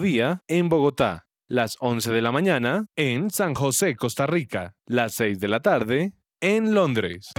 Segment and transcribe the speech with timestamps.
[0.00, 5.40] día en Bogotá, las 11 de la mañana en San José, Costa Rica, las 6
[5.40, 7.32] de la tarde en Londres.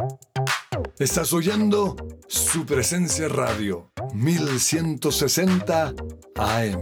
[0.98, 1.96] Estás oyendo
[2.28, 5.94] su presencia radio 1160
[6.36, 6.82] AM.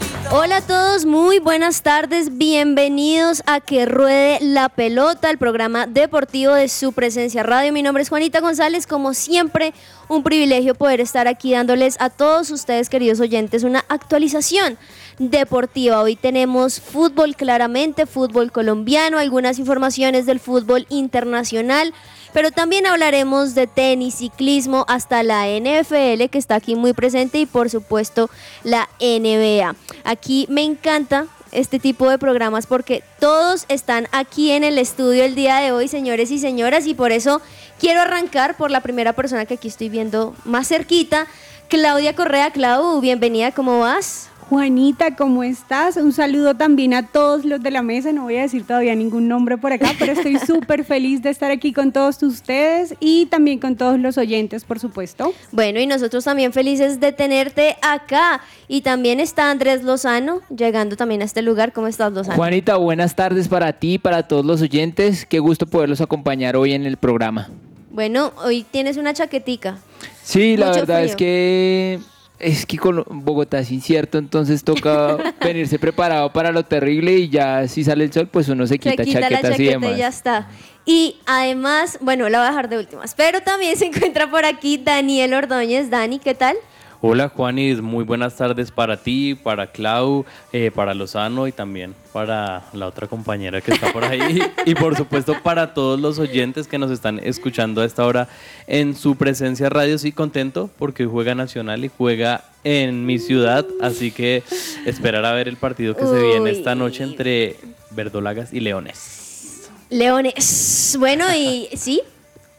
[0.33, 6.53] Hola a todos, muy buenas tardes, bienvenidos a Que Ruede la Pelota, el programa deportivo
[6.53, 7.73] de su presencia radio.
[7.73, 9.73] Mi nombre es Juanita González, como siempre,
[10.07, 14.77] un privilegio poder estar aquí dándoles a todos ustedes, queridos oyentes, una actualización
[15.19, 16.01] deportiva.
[16.01, 21.93] Hoy tenemos fútbol claramente, fútbol colombiano, algunas informaciones del fútbol internacional
[22.33, 27.45] pero también hablaremos de tenis, ciclismo, hasta la NFL que está aquí muy presente y
[27.45, 28.29] por supuesto
[28.63, 29.75] la NBA.
[30.03, 35.35] Aquí me encanta este tipo de programas porque todos están aquí en el estudio el
[35.35, 37.41] día de hoy, señores y señoras, y por eso
[37.79, 41.27] quiero arrancar por la primera persona que aquí estoy viendo más cerquita,
[41.67, 42.51] Claudia Correa.
[42.51, 44.30] Clau, bienvenida, ¿cómo vas?
[44.51, 45.95] Juanita, ¿cómo estás?
[45.95, 48.11] Un saludo también a todos los de la mesa.
[48.11, 51.51] No voy a decir todavía ningún nombre por acá, pero estoy súper feliz de estar
[51.51, 55.33] aquí con todos ustedes y también con todos los oyentes, por supuesto.
[55.53, 58.41] Bueno, y nosotros también felices de tenerte acá.
[58.67, 61.71] Y también está Andrés Lozano, llegando también a este lugar.
[61.71, 62.35] ¿Cómo estás, Lozano?
[62.35, 65.25] Juanita, buenas tardes para ti, para todos los oyentes.
[65.25, 67.47] Qué gusto poderlos acompañar hoy en el programa.
[67.89, 69.77] Bueno, hoy tienes una chaquetica.
[70.23, 72.01] Sí, la verdad es que
[72.41, 77.67] es que con Bogotá es incierto, entonces toca venirse preparado para lo terrible y ya
[77.67, 79.91] si sale el sol, pues uno se quita, se quita chaquetas la chaqueta y demás.
[79.91, 80.47] Y ya está.
[80.85, 84.77] Y además, bueno, la voy a dejar de últimas, pero también se encuentra por aquí
[84.77, 85.89] Daniel Ordóñez.
[85.89, 86.55] Dani, ¿qué tal?
[87.03, 90.23] Hola Juanis, muy buenas tardes para ti, para Clau,
[90.53, 94.95] eh, para Lozano y también para la otra compañera que está por ahí y por
[94.95, 98.27] supuesto para todos los oyentes que nos están escuchando a esta hora
[98.67, 99.97] en su presencia radio.
[99.97, 104.43] Sí, contento porque juega Nacional y juega en mi ciudad, así que
[104.85, 107.55] esperar a ver el partido que se viene esta noche entre
[107.89, 109.71] Verdolagas y Leones.
[109.89, 110.95] Leones.
[110.99, 112.03] Bueno, y sí,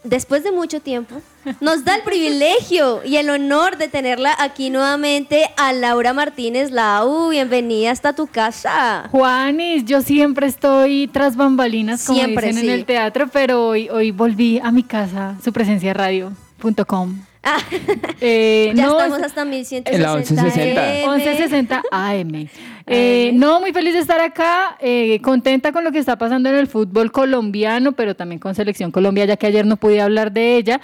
[0.05, 1.21] después de mucho tiempo,
[1.61, 6.71] nos da el privilegio y el honor de tenerla aquí nuevamente a Laura Martínez.
[6.71, 9.09] Lau, bienvenida hasta tu casa.
[9.11, 12.69] Juanis, yo siempre estoy tras bambalinas, como Siempre, dicen sí.
[12.69, 17.32] en el teatro, pero hoy, hoy volví a mi casa, su presencia radio.com.
[18.21, 19.91] Eh, Ya no, estamos es- hasta 1160.
[19.91, 20.83] En la 1160.
[20.83, 21.19] AM.
[21.19, 22.49] 1160 AM.
[22.87, 26.57] Eh, no, muy feliz de estar acá, eh, contenta con lo que está pasando en
[26.57, 30.57] el fútbol colombiano, pero también con Selección Colombia, ya que ayer no pude hablar de
[30.57, 30.81] ella.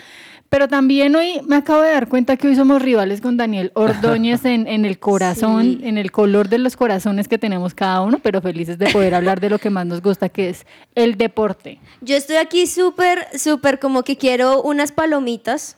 [0.50, 4.46] Pero también hoy me acabo de dar cuenta que hoy somos rivales con Daniel Ordóñez
[4.46, 8.40] en, en el corazón, en el color de los corazones que tenemos cada uno, pero
[8.40, 10.64] felices de poder hablar de lo que más nos gusta, que es
[10.94, 11.78] el deporte.
[12.00, 15.76] Yo estoy aquí súper, súper como que quiero unas palomitas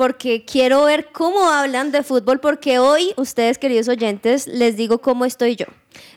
[0.00, 5.26] porque quiero ver cómo hablan de fútbol porque hoy ustedes queridos oyentes les digo cómo
[5.26, 5.66] estoy yo.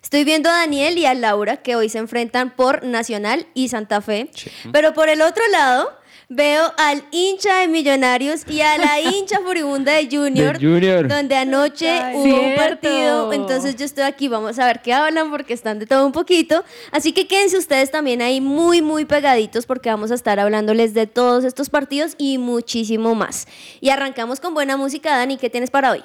[0.02, 4.00] Estoy viendo a Daniel y a Laura que hoy se enfrentan por Nacional y Santa
[4.00, 4.32] Fe,
[4.72, 5.92] pero por el otro lado
[6.30, 11.08] veo al hincha de Millonarios y a la hincha furibunda de Junior, De Junior.
[11.08, 15.30] donde anoche Ay, hubo un partido, entonces yo estoy aquí, vamos a ver qué hablan
[15.30, 19.66] porque están de todo un poquito, así que quédense ustedes también ahí muy muy pegaditos
[19.66, 23.48] porque vamos a estar hablándoles de todos estos partidos y muchísimo más.
[23.82, 26.04] Y arrancamos con buena música, Dani, ¿qué tienes para hoy?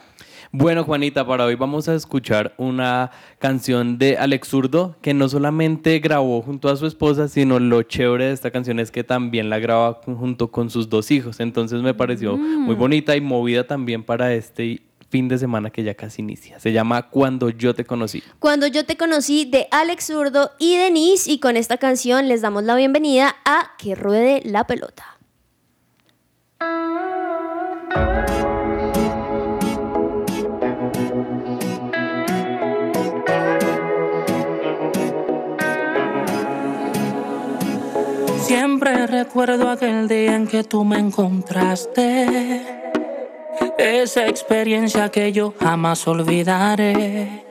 [0.50, 5.98] Bueno, Juanita, para hoy vamos a escuchar una canción de Alex Zurdo que no solamente
[5.98, 9.58] grabó junto a su esposa, sino lo chévere de esta canción es que también la
[9.58, 11.40] graba junto con sus dos hijos.
[11.40, 14.80] Entonces me pareció muy bonita y movida también para este
[15.10, 16.58] fin de semana que ya casi inicia.
[16.60, 18.22] Se llama Cuando yo te conocí.
[18.38, 22.64] Cuando yo te conocí de Alex Zurdo y Denise y con esta canción les damos
[22.64, 25.18] la bienvenida a Que Ruede la Pelota.
[38.48, 42.62] Siempre recuerdo aquel día en que tú me encontraste.
[43.76, 47.44] Esa experiencia que yo jamás olvidaré.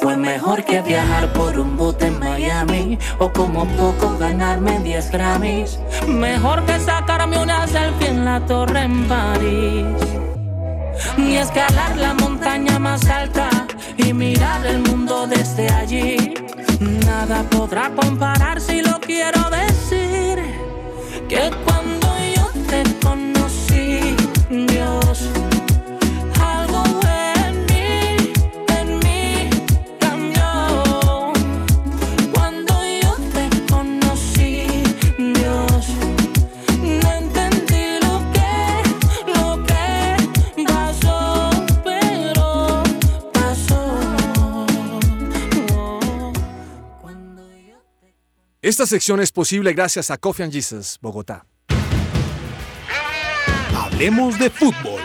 [0.00, 5.80] Fue mejor que viajar por un bote en Miami o como poco ganarme 10 Grammys.
[6.06, 10.31] Mejor que sacarme una selfie en la torre en París.
[11.16, 13.48] Ni escalar la montaña más alta
[13.96, 16.34] y mirar el mundo desde allí.
[17.06, 20.38] Nada podrá comparar si lo quiero decir.
[21.28, 23.41] Que cuando yo te conocí,
[48.64, 51.46] Esta sección es posible gracias a Coffee and Jesus, Bogotá.
[53.76, 55.00] Hablemos de fútbol.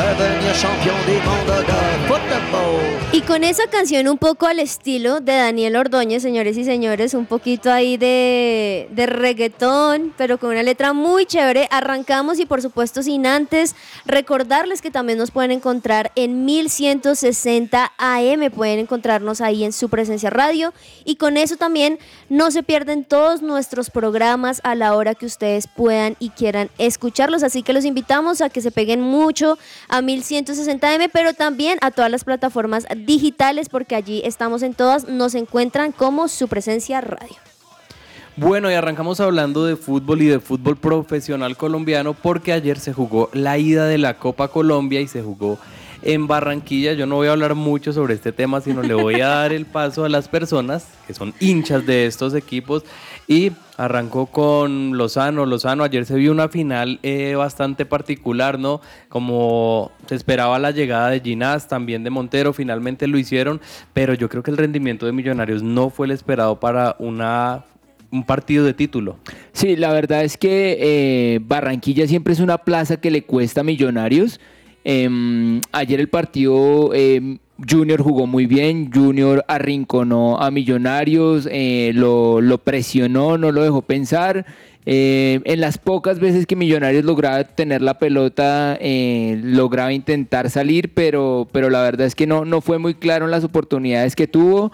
[0.00, 3.00] Devenir champion du monde de football.
[3.12, 7.26] Y con esa canción un poco al estilo de Daniel Ordóñez, señores y señores, un
[7.26, 13.02] poquito ahí de, de reggaetón, pero con una letra muy chévere, arrancamos y por supuesto
[13.02, 13.74] sin antes
[14.06, 20.30] recordarles que también nos pueden encontrar en 1160 AM, pueden encontrarnos ahí en su presencia
[20.30, 20.72] radio
[21.04, 21.98] y con eso también
[22.28, 27.42] no se pierden todos nuestros programas a la hora que ustedes puedan y quieran escucharlos,
[27.42, 29.58] así que los invitamos a que se peguen mucho
[29.90, 35.08] a 1160 AM, pero también a todas las plataformas digitales porque allí estamos en todas,
[35.08, 37.36] nos encuentran como su presencia radio.
[38.36, 43.28] Bueno, y arrancamos hablando de fútbol y de fútbol profesional colombiano porque ayer se jugó
[43.34, 45.58] la ida de la Copa Colombia y se jugó
[46.02, 46.92] en Barranquilla.
[46.94, 49.66] Yo no voy a hablar mucho sobre este tema, sino le voy a dar el
[49.66, 52.84] paso a las personas que son hinchas de estos equipos.
[53.30, 55.46] Y arrancó con Lozano.
[55.46, 58.80] Lozano, ayer se vio una final eh, bastante particular, ¿no?
[59.08, 63.60] Como se esperaba la llegada de Ginás, también de Montero, finalmente lo hicieron,
[63.92, 67.62] pero yo creo que el rendimiento de Millonarios no fue el esperado para una
[68.10, 69.16] un partido de título.
[69.52, 73.64] Sí, la verdad es que eh, Barranquilla siempre es una plaza que le cuesta a
[73.64, 74.40] Millonarios.
[74.82, 82.58] Em, ayer el partido em, Junior jugó muy bien, Junior arrinconó a Millonarios, eh, lo,
[82.64, 84.46] presionó, no lo dejó pensar.
[84.86, 90.94] Eh, en las pocas veces que Millonarios lograba tener la pelota, eh, lograba intentar salir,
[90.94, 94.26] pero, pero la verdad es que no, no fue muy claro en las oportunidades que
[94.26, 94.72] tuvo.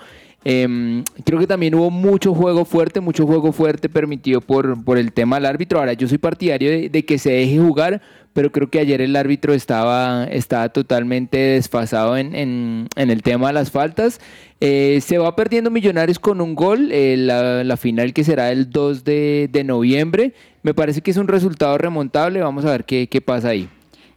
[0.49, 5.13] Em, creo que también hubo mucho juego fuerte, mucho juego fuerte permitido por, por el
[5.13, 5.81] tema del árbitro.
[5.81, 8.01] Ahora, yo soy partidario de, que se deje jugar,
[8.33, 13.55] pero creo que ayer el árbitro estaba, estaba totalmente desfasado en, en- el tema de
[13.55, 14.21] las faltas.
[14.61, 18.71] Eh, se va perdiendo Millonarios con un gol, eh, la, la final que será el
[18.71, 20.33] 2 de, de noviembre.
[20.63, 23.69] Me parece que es un resultado remontable, vamos a ver qué, qué pasa ahí.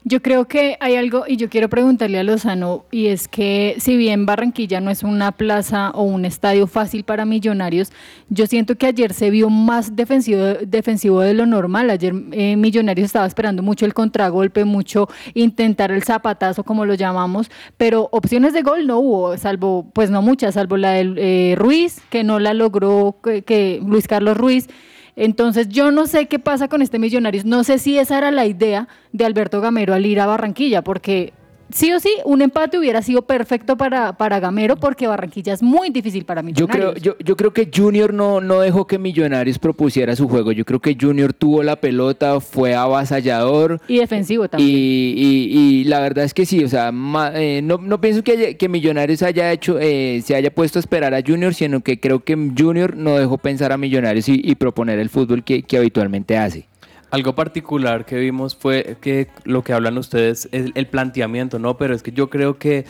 [0.06, 3.98] Yo creo que hay algo, y yo quiero preguntarle a Lozano, y es que si
[3.98, 7.92] bien Barranquilla no es una plaza o un estadio fácil para millonarios,
[8.30, 11.90] yo siento que ayer se vio más defensivo, defensivo de lo normal.
[11.90, 17.52] Ayer eh, Millonarios estaba esperando mucho el contragolpe, mucho intentar el zapatazo, como lo llamamos,
[17.76, 22.02] pero opciones de gol no hubo, salvo, pues no muchas, salvo la de eh, Ruiz,
[22.10, 24.70] que no la logró, que, que Luis Carlos Ruiz.
[25.16, 28.46] Entonces yo no sé qué pasa con este Millonarios, no sé si esa era la
[28.46, 31.34] idea de Alberto Gamero al ir a Barranquilla, porque
[31.72, 35.90] sí o sí, un empate hubiera sido perfecto para, para Gamero porque Barranquilla es muy
[35.90, 36.92] difícil para Yo Millonarios.
[36.94, 40.52] creo, yo, yo creo que Junior no, no dejó que Millonarios propusiera su juego.
[40.52, 43.82] Yo creo que Junior tuvo la pelota, fue avasallador.
[43.88, 44.70] Y defensivo también.
[44.70, 48.24] Y, y- y la verdad es que sí, o sea, ma- eh, no, no pienso
[48.24, 52.00] que, que Millonarios haya hecho, eh, se haya puesto a esperar a Junior, sino que
[52.00, 55.78] creo que Junior no dejó pensar a Millonarios y, y proponer el fútbol que, que
[55.78, 56.68] habitualmente hace.
[57.12, 61.78] Algo particular que vimos fue que lo que hablan ustedes es el planteamiento, ¿no?
[61.78, 62.86] Pero es que yo creo que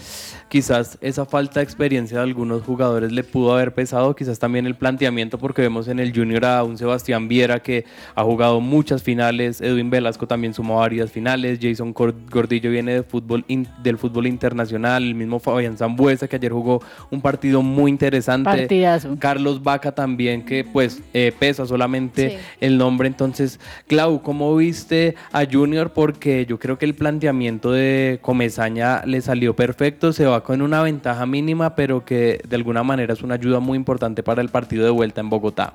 [0.49, 4.75] quizás esa falta de experiencia de algunos jugadores le pudo haber pesado, quizás también el
[4.75, 9.61] planteamiento, porque vemos en el Junior a un Sebastián Viera que ha jugado muchas finales,
[9.61, 15.03] Edwin Velasco también sumó varias finales, Jason Gordillo viene de fútbol in- del fútbol internacional,
[15.03, 18.49] el mismo Fabián Zambuesa que ayer jugó un partido muy interesante.
[18.49, 19.15] Partidazo.
[19.19, 23.07] Carlos Vaca también, que pues eh, pesa solamente el nombre.
[23.07, 25.91] Entonces, Clau, ¿cómo viste a Junior?
[25.91, 30.81] Porque yo creo que el planteamiento de Comezaña le salió perfecto, se va con una
[30.81, 34.85] ventaja mínima, pero que de alguna manera es una ayuda muy importante para el partido
[34.85, 35.73] de vuelta en Bogotá.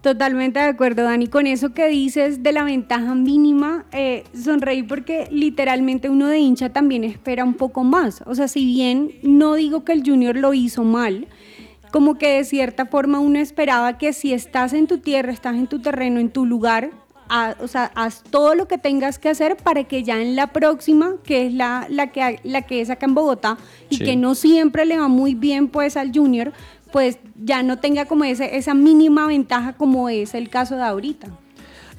[0.00, 5.28] Totalmente de acuerdo, Dani, con eso que dices de la ventaja mínima, eh, sonreí porque
[5.30, 8.22] literalmente uno de hincha también espera un poco más.
[8.24, 11.28] O sea, si bien no digo que el Junior lo hizo mal,
[11.92, 15.66] como que de cierta forma uno esperaba que si estás en tu tierra, estás en
[15.66, 16.90] tu terreno, en tu lugar,
[17.60, 21.14] o sea, haz todo lo que tengas que hacer para que ya en la próxima,
[21.22, 23.56] que es la, la, que, la que es acá en Bogotá,
[23.88, 24.04] y Sí.
[24.04, 26.52] que no siempre le va muy bien pues al Junior,
[26.92, 31.28] pues ya no tenga como ese, esa mínima ventaja como es el caso de ahorita.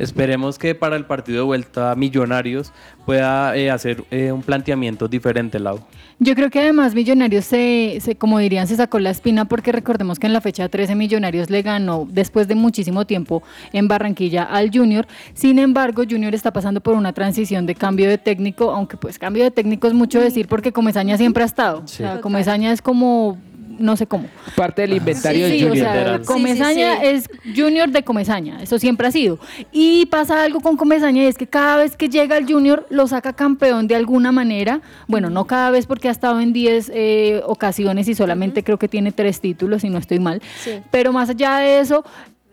[0.01, 2.73] Esperemos que para el partido de vuelta Millonarios
[3.05, 5.79] pueda eh, hacer eh, un planteamiento diferente, Lau.
[6.17, 10.17] Yo creo que además Millonarios se, se, como dirían, se sacó la espina porque recordemos
[10.17, 13.43] que en la fecha 13 Millonarios le ganó después de muchísimo tiempo
[13.73, 15.05] en Barranquilla al Junior.
[15.35, 19.43] Sin embargo, Junior está pasando por una transición de cambio de técnico, aunque pues cambio
[19.43, 21.83] de técnico es mucho decir porque Comesaña siempre ha estado.
[21.85, 22.03] Sí.
[22.03, 23.37] O sea, Comesaña es como
[23.81, 24.27] no sé cómo.
[24.55, 25.87] Parte del inventario Sí, de sí, o Junior.
[25.93, 29.39] sea, Comesaña Sí, sí, es Junior de Comesaña, eso siempre ha sido.
[29.71, 33.07] Y pasa algo con Comesaña y es que cada vez que llega el Junior lo
[33.07, 34.81] saca campeón de alguna manera.
[35.07, 38.87] Bueno, no cada vez porque ha estado en 10 eh, ocasiones y solamente creo que
[38.87, 40.41] tiene tres títulos, si no estoy mal.
[40.63, 40.71] Sí.
[40.91, 42.03] Pero más allá de eso,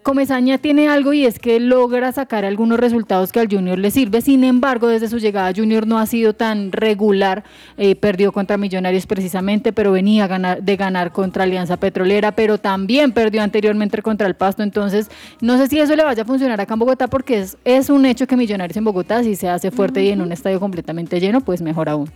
[0.08, 4.22] Comesaña tiene algo y es que logra sacar algunos resultados que al Junior le sirve.
[4.22, 7.44] Sin embargo, desde su llegada Junior no ha sido tan regular.
[7.76, 12.56] Eh, perdió contra Millonarios precisamente, pero venía a ganar, de ganar contra Alianza Petrolera, pero
[12.56, 14.62] también perdió anteriormente contra el Pasto.
[14.62, 15.10] Entonces,
[15.42, 18.06] no sé si eso le vaya a funcionar acá en Bogotá porque es, es un
[18.06, 21.42] hecho que Millonarios en Bogotá, si se hace fuerte y en un estadio completamente lleno,
[21.42, 22.10] pues mejor aún.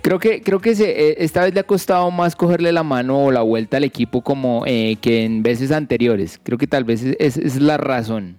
[0.00, 3.24] Creo que, creo que se, eh, esta vez le ha costado más cogerle la mano
[3.26, 6.40] o la vuelta al equipo como eh, que en veces anteriores.
[6.42, 8.37] Creo que tal vez es, es- es la razón.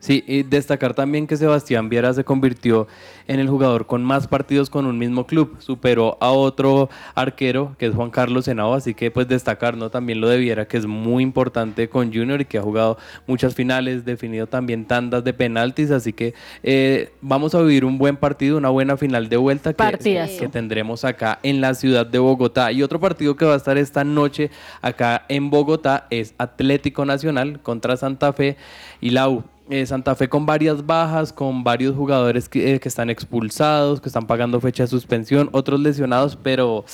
[0.00, 2.86] Sí, y destacar también que Sebastián Viera se convirtió
[3.26, 5.56] en el jugador con más partidos con un mismo club.
[5.58, 9.90] Superó a otro arquero, que es Juan Carlos Senao, así que pues destacar ¿no?
[9.90, 13.56] también lo de Viera, que es muy importante con Junior y que ha jugado muchas
[13.56, 18.56] finales, definido también tandas de penaltis, así que eh, vamos a vivir un buen partido,
[18.56, 19.98] una buena final de vuelta que,
[20.38, 22.70] que tendremos acá en la ciudad de Bogotá.
[22.70, 24.50] Y otro partido que va a estar esta noche
[24.80, 28.56] acá en Bogotá es Atlético Nacional contra Santa Fe
[29.00, 29.42] y la U.
[29.70, 34.08] Eh, Santa Fe con varias bajas, con varios jugadores que, eh, que están expulsados, que
[34.08, 36.84] están pagando fecha de suspensión, otros lesionados, pero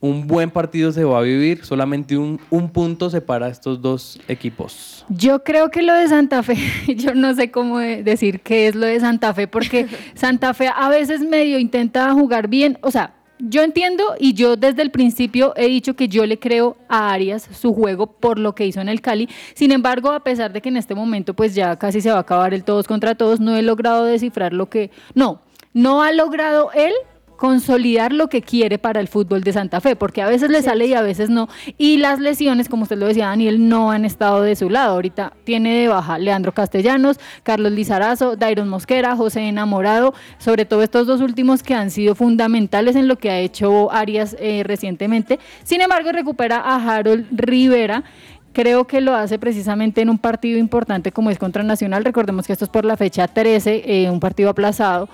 [0.00, 1.64] un buen partido se va a vivir.
[1.64, 5.04] Solamente un, un punto separa a estos dos equipos.
[5.08, 6.56] Yo creo que lo de Santa Fe,
[6.96, 10.68] yo no sé cómo de- decir qué es lo de Santa Fe, porque Santa Fe
[10.74, 15.52] a veces medio intenta jugar bien, o sea, yo entiendo y yo desde el principio
[15.56, 18.88] he dicho que yo le creo a Arias su juego por lo que hizo en
[18.88, 19.28] el Cali.
[19.54, 22.20] Sin embargo, a pesar de que en este momento pues ya casi se va a
[22.20, 25.42] acabar el todos contra todos, no he logrado descifrar lo que no,
[25.72, 26.92] no ha logrado él
[27.40, 30.84] consolidar lo que quiere para el fútbol de Santa Fe, porque a veces le sale
[30.84, 31.48] y a veces no.
[31.78, 34.92] Y las lesiones, como usted lo decía, Daniel, no han estado de su lado.
[34.92, 41.06] Ahorita tiene de baja Leandro Castellanos, Carlos Lizarazo, Dairon Mosquera, José Enamorado, sobre todo estos
[41.06, 45.38] dos últimos que han sido fundamentales en lo que ha hecho Arias eh, recientemente.
[45.64, 48.04] Sin embargo, recupera a Harold Rivera.
[48.52, 52.04] Creo que lo hace precisamente en un partido importante como es contra Nacional.
[52.04, 55.08] Recordemos que esto es por la fecha 13, eh, un partido aplazado.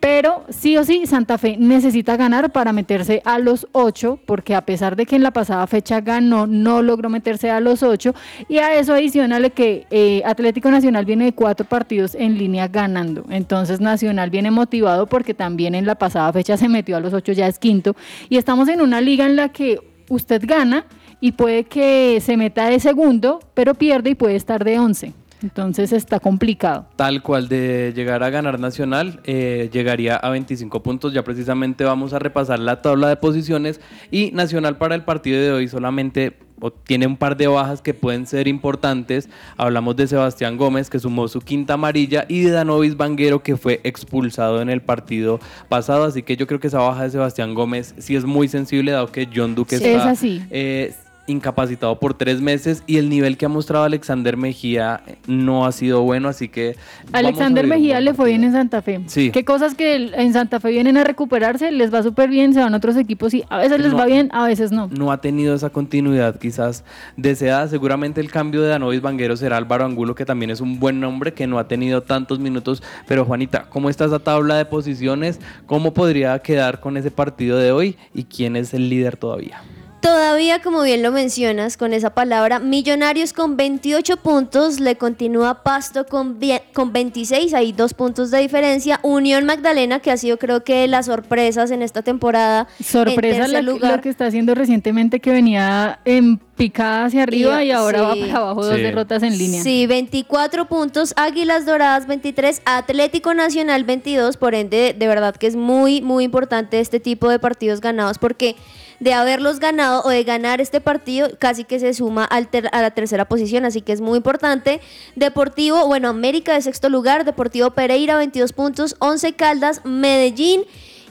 [0.00, 4.64] Pero sí o sí, Santa Fe necesita ganar para meterse a los ocho, porque a
[4.64, 8.14] pesar de que en la pasada fecha ganó, no logró meterse a los ocho.
[8.48, 13.26] Y a eso adicionale que eh, Atlético Nacional viene de cuatro partidos en línea ganando.
[13.28, 17.32] Entonces Nacional viene motivado porque también en la pasada fecha se metió a los ocho,
[17.32, 17.94] ya es quinto.
[18.30, 20.86] Y estamos en una liga en la que usted gana
[21.20, 25.12] y puede que se meta de segundo, pero pierde y puede estar de once.
[25.42, 26.86] Entonces está complicado.
[26.96, 31.12] Tal cual de llegar a ganar Nacional, eh, llegaría a 25 puntos.
[31.12, 33.80] Ya precisamente vamos a repasar la tabla de posiciones
[34.10, 36.36] y Nacional para el partido de hoy solamente
[36.84, 39.30] tiene un par de bajas que pueden ser importantes.
[39.56, 43.80] Hablamos de Sebastián Gómez, que sumó su quinta amarilla, y de Danovis Vanguero, que fue
[43.82, 46.04] expulsado en el partido pasado.
[46.04, 49.10] Así que yo creo que esa baja de Sebastián Gómez sí es muy sensible, dado
[49.10, 49.84] que John Duque Sí.
[49.86, 50.42] está Es así.
[50.50, 50.94] eh,
[51.30, 56.02] incapacitado por tres meses y el nivel que ha mostrado Alexander Mejía no ha sido
[56.02, 56.76] bueno, así que...
[57.12, 59.00] Alexander Mejía le fue bien en Santa Fe.
[59.06, 59.30] Sí.
[59.30, 61.70] ¿Qué cosas que en Santa Fe vienen a recuperarse?
[61.72, 63.98] Les va súper bien, se van a otros equipos y a veces les No.
[63.98, 64.88] va bien, a veces no.
[64.88, 66.84] no ha tenido esa continuidad quizás
[67.16, 67.68] deseada.
[67.68, 71.32] Seguramente el cambio de Danovis Vanguero será Álvaro Angulo, que también es un buen nombre,
[71.34, 72.82] que no ha tenido tantos minutos.
[73.06, 75.40] Pero Juanita, ¿cómo está esa tabla de posiciones?
[75.66, 77.96] ¿Cómo podría quedar con ese partido de hoy?
[78.14, 79.62] ¿Y quién es el líder todavía?
[80.00, 86.06] Todavía, como bien lo mencionas, con esa palabra, Millonarios con 28 puntos, le continúa Pasto
[86.06, 86.38] con,
[86.72, 88.98] con 26, hay dos puntos de diferencia.
[89.02, 92.66] Unión Magdalena, que ha sido creo que de las sorpresas en esta temporada.
[92.82, 93.96] Sorpresa en la- lugar.
[93.96, 98.36] lo que está haciendo recientemente que venía en picada hacia arriba y, ahora va para
[98.36, 98.82] abajo dos Sí.
[98.82, 99.62] derrotas en línea.
[99.62, 105.56] Sí, 24 puntos, Águilas Doradas 23, Atlético Nacional 22, por ende, de verdad que es
[105.56, 108.56] muy, muy importante este tipo de partidos ganados porque
[109.00, 112.82] de haberlos ganado o de ganar este partido casi que se suma al ter- a
[112.82, 114.80] la tercera posición, así que es muy importante.
[115.16, 120.62] Deportivo, bueno, América de sexto lugar, Deportivo Pereira 22 puntos, 11 Caldas, Medellín.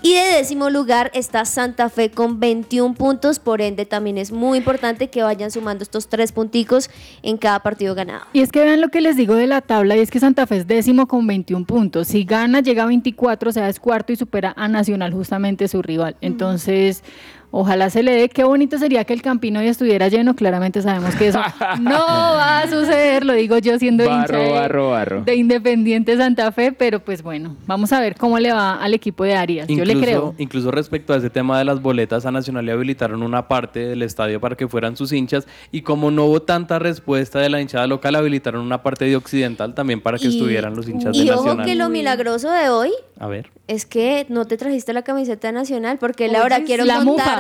[0.02, 4.58] Y de décimo lugar está Santa Fe con 21 puntos, por ende también es muy
[4.60, 6.90] importante que vayan sumando estos tres punticos
[7.22, 8.24] en cada partido ganado.
[8.32, 10.48] Y es que vean lo que les digo de la tabla, y es que Santa
[10.48, 12.08] Fe es décimo con 21 puntos.
[12.08, 15.82] Si gana, llega a 24, o sea, es cuarto y supera a Nacional, justamente su
[15.82, 16.16] rival.
[16.22, 17.04] Entonces,
[17.52, 18.30] ojalá se le dé.
[18.30, 20.36] Qué bonito sería que el Campino hoy estuviera lleno.
[20.36, 21.40] Claramente sabemos que eso
[21.82, 25.22] no va a suceder, lo digo yo siendo hincha de, barro, barro.
[25.24, 29.24] de Independiente Santa Fe, pero pues bueno, vamos a ver cómo le va al equipo
[29.24, 29.68] de Arias.
[29.68, 30.36] Yo le creo.
[30.38, 34.02] incluso respecto a ese tema de las boletas, a Nacional le habilitaron una parte del
[34.04, 37.88] estadio para que fueran sus hinchas y como no hubo tanta respuesta de la hinchada
[37.88, 41.32] local, habilitaron una parte de Occidental también para que Y- estuvieran los hinchas Y de
[41.32, 41.66] ojo Nacional.
[41.66, 43.50] que lo milagroso de hoy A ver.
[43.68, 47.39] es que no te trajiste la camiseta nacional, porque Oye, Laura, quiero la mufa.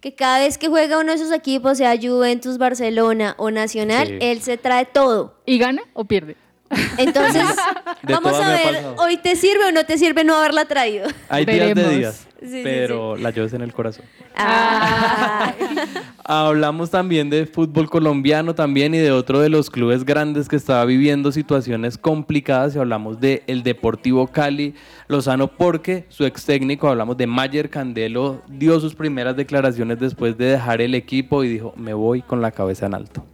[0.00, 4.18] Que cada vez que juega uno de esos equipos, sea Juventus, Barcelona o Nacional, Sí.
[4.20, 5.34] él se trae todo.
[5.46, 6.36] ¿Y gana o pierde?
[6.98, 7.42] Entonces,
[8.02, 11.06] De vamos a ver, hoy te sirve o no te sirve no haberla traído.
[11.28, 11.96] Hay días de Veremos.
[11.96, 14.04] días, Sí, sí, pero la llevas en el corazón.
[14.36, 15.54] Ah.
[16.24, 20.84] Hablamos también de fútbol colombiano también y de otro de los clubes grandes que estaba
[20.84, 24.74] viviendo situaciones complicadas y hablamos de el Deportivo Cali
[25.08, 30.44] Lozano porque su ex técnico, hablamos de Mayer Candelo, dio sus primeras declaraciones después de
[30.46, 33.24] dejar el equipo y dijo, me voy con la cabeza en alto.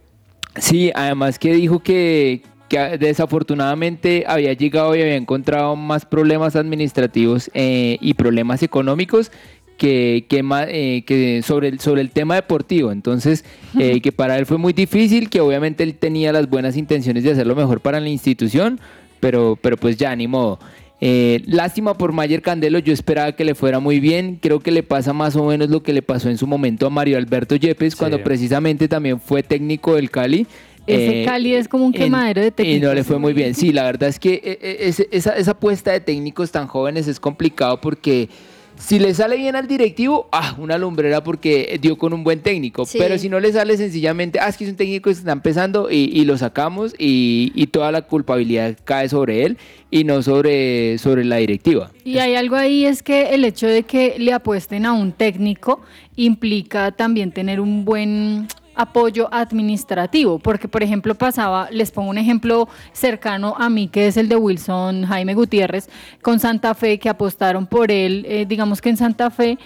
[0.55, 7.51] Sí, además que dijo que, que desafortunadamente había llegado y había encontrado más problemas administrativos
[7.53, 9.29] eh, y problemas económicos
[9.77, 12.93] que, eh, que sobre, el, sobre el tema deportivo.
[12.93, 13.43] Entonces,
[13.77, 17.31] eh, que para él fue muy difícil, que obviamente él tenía las buenas intenciones de
[17.31, 18.79] hacer lo mejor para la institución,
[19.19, 20.57] pero, pero pues ya, ni modo.
[21.03, 24.83] Eh, lástima por Mayer Candelo, yo esperaba que le fuera muy bien, creo que le
[24.83, 27.97] pasa más o menos lo que le pasó en su momento a Mario Alberto Yepes,
[27.97, 30.47] cuando precisamente también fue técnico del Cali.
[30.87, 32.89] Ese Eh, Cali es como un en- quemadero de y técnicos.
[32.89, 33.53] no le fue muy bien.
[33.55, 37.07] Sí, la verdad es que eh, eh, ese- esa, esa apuesta de técnicos tan jóvenes
[37.07, 38.29] es complicado porque
[38.77, 42.83] si le sale bien al directivo, ah, una lumbrera porque dio con un buen técnico.
[42.85, 42.97] Sí.
[42.97, 45.91] Pero si no le sale sencillamente, ah, es que es un técnico que está empezando
[45.91, 49.57] y, y lo sacamos y, y toda la culpabilidad cae sobre él
[49.91, 51.91] y no sobre, sobre la directiva.
[52.03, 55.81] Y hay algo ahí, es que el hecho de que le apuesten a un técnico
[56.15, 62.67] implica también tener un buen apoyo administrativo, porque por ejemplo pasaba, les pongo un ejemplo
[62.93, 65.89] cercano a mí, que es el de Wilson Jaime Gutiérrez,
[66.21, 69.57] con Santa Fe, que apostaron por él, eh, digamos que en Santa Fe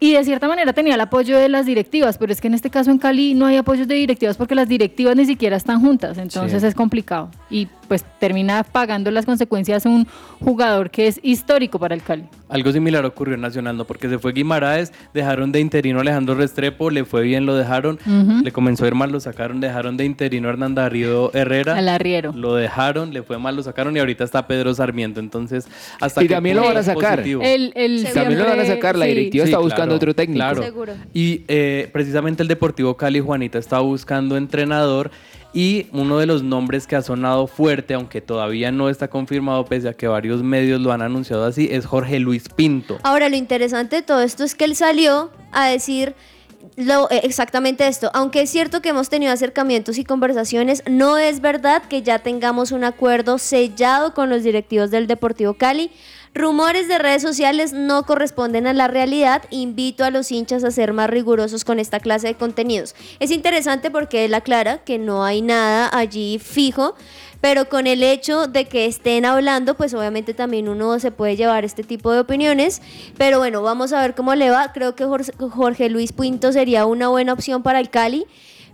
[0.00, 2.70] y de cierta manera tenía el apoyo de las directivas, pero es que en este
[2.70, 6.16] caso en Cali no hay apoyos de directivas porque las directivas ni siquiera están juntas,
[6.18, 6.66] entonces Sí.
[6.66, 7.30] es complicado.
[7.50, 10.06] Y pues termina pagando las consecuencias un
[10.40, 12.22] jugador que es histórico para el Cali.
[12.48, 13.84] Algo similar ocurrió en Nacional, ¿no?
[13.84, 17.98] Porque se fue Guimaraes, dejaron de interino a Alejandro Restrepo, le fue bien, lo dejaron,
[18.44, 21.76] le comenzó a ir mal, lo sacaron, dejaron de interino a Hernán Darío Herrera.
[21.76, 22.32] Al arriero.
[22.32, 25.18] Lo dejaron, le fue mal, lo sacaron y ahorita está Pedro Sarmiento.
[25.20, 25.66] Entonces,
[26.00, 27.20] hasta Y qué también lo van a sacar.
[27.20, 30.38] El, el También lo van a sacar, la directiva está buscando otro técnico.
[30.38, 30.62] Claro.
[30.62, 30.94] Seguro.
[31.12, 35.10] Y eh, precisamente el Deportivo Cali, Juanita, está buscando entrenador
[35.52, 39.88] y uno de los nombres que ha sonado fuerte, aunque todavía no está confirmado, pese
[39.88, 42.98] a que varios medios lo han anunciado así, es Jorge Luis Pinto.
[43.02, 46.14] Ahora, lo interesante de todo esto es que él salió a decir
[46.76, 48.10] lo, eh, exactamente esto.
[48.14, 52.70] Aunque es cierto que hemos tenido acercamientos y conversaciones, no es verdad que ya tengamos
[52.72, 55.90] un acuerdo sellado con los directivos del Deportivo Cali.
[56.32, 59.42] Rumores de redes sociales no corresponden a la realidad.
[59.50, 62.94] Invito a los hinchas a ser más rigurosos con esta clase de contenidos.
[63.18, 66.94] Es interesante porque él aclara que no hay nada allí fijo,
[67.40, 71.64] pero con el hecho de que estén hablando, pues obviamente también uno se puede llevar
[71.64, 72.80] este tipo de opiniones.
[73.18, 74.72] Pero bueno, vamos a ver cómo le va.
[74.72, 78.24] Creo que Jorge, Luis Pinto sería una buena opción para el Cali.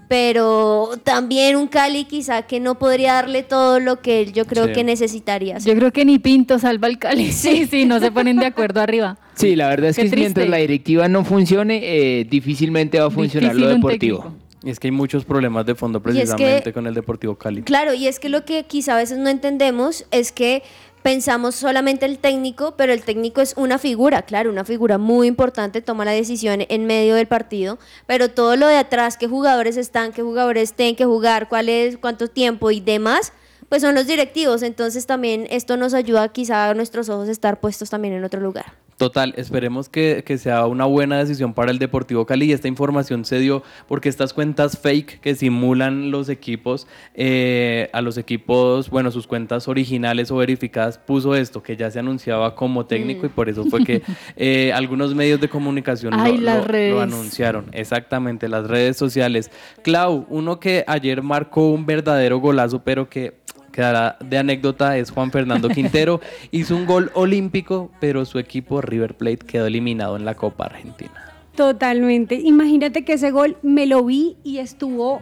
[0.09, 4.66] Pero también un Cali quizá que no podría darle todo lo que él yo creo
[4.66, 4.73] Sí.
[4.73, 5.59] que necesitaría.
[5.59, 7.33] Yo creo que ni Pinto salva al Cali.
[7.33, 9.19] Sí, sí, no se ponen de acuerdo arriba.
[9.35, 10.49] Sí, la verdad es Qué que mientras triste.
[10.51, 14.35] la directiva no funcione, eh, difícilmente va a funcionar Difícil lo deportivo.
[14.64, 17.37] Y es que hay muchos problemas de fondo Y es que- precisamente con el Deportivo
[17.37, 17.62] Cali.
[17.62, 20.62] Claro, y es que lo que quizá a veces no entendemos es que
[21.07, 25.81] pensamos solamente el técnico, pero el técnico es una figura, claro, una figura muy importante,
[25.81, 30.11] toma la decisión en medio del partido, pero todo lo de atrás, qué jugadores están,
[30.11, 33.33] qué jugadores tienen que jugar, cuál es, cuánto tiempo y demás,
[33.69, 37.88] pues son los directivos, entonces también esto nos ayuda quizá a nuestros ojos estar puestos
[37.88, 38.73] también en otro lugar.
[38.96, 43.26] Total, esperemos que, que sea una buena decisión para el Deportivo Cali y esta información
[43.26, 49.11] se dio porque estas cuentas fake que simulan los equipos, eh, a los equipos, bueno,
[49.11, 53.50] sus cuentas originales o verificadas, puso esto, que ya se anunciaba como técnico y por
[53.50, 54.00] eso fue que
[54.37, 56.98] eh, algunos medios de comunicación lo- Ay, lo, las lo redes.
[57.02, 57.66] anunciaron.
[57.72, 59.50] Exactamente, las redes sociales.
[59.82, 63.35] Clau, uno que ayer marcó un verdadero golazo, pero que
[63.77, 66.21] quedará de anécdota es Juan Fernando Quintero.
[66.51, 71.12] Hizo un gol olímpico, pero su equipo River Plate quedó eliminado en la Copa Argentina.
[71.55, 72.35] Totalmente.
[72.35, 75.21] Imagínate que ese gol me lo vi y estuvo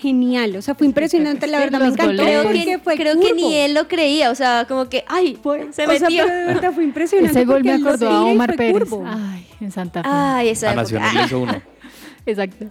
[0.00, 0.56] genial.
[0.56, 2.22] O sea, fue impresionante, la verdad me encantó.
[2.22, 3.34] Creo que, fue creo que curvo.
[3.34, 6.24] ni él lo creía, o sea, como que, ay, se o sea, metió.
[6.24, 7.38] pero de verdad fue impresionante.
[7.38, 8.72] Ese gol me acordó a Omar Pérez.
[8.72, 9.04] curvo.
[9.06, 10.08] Ay, en Santa Fe.
[10.10, 10.74] Ay, esa A.
[10.74, 11.60] Nacional hizo uno.
[12.26, 12.66] Exacto.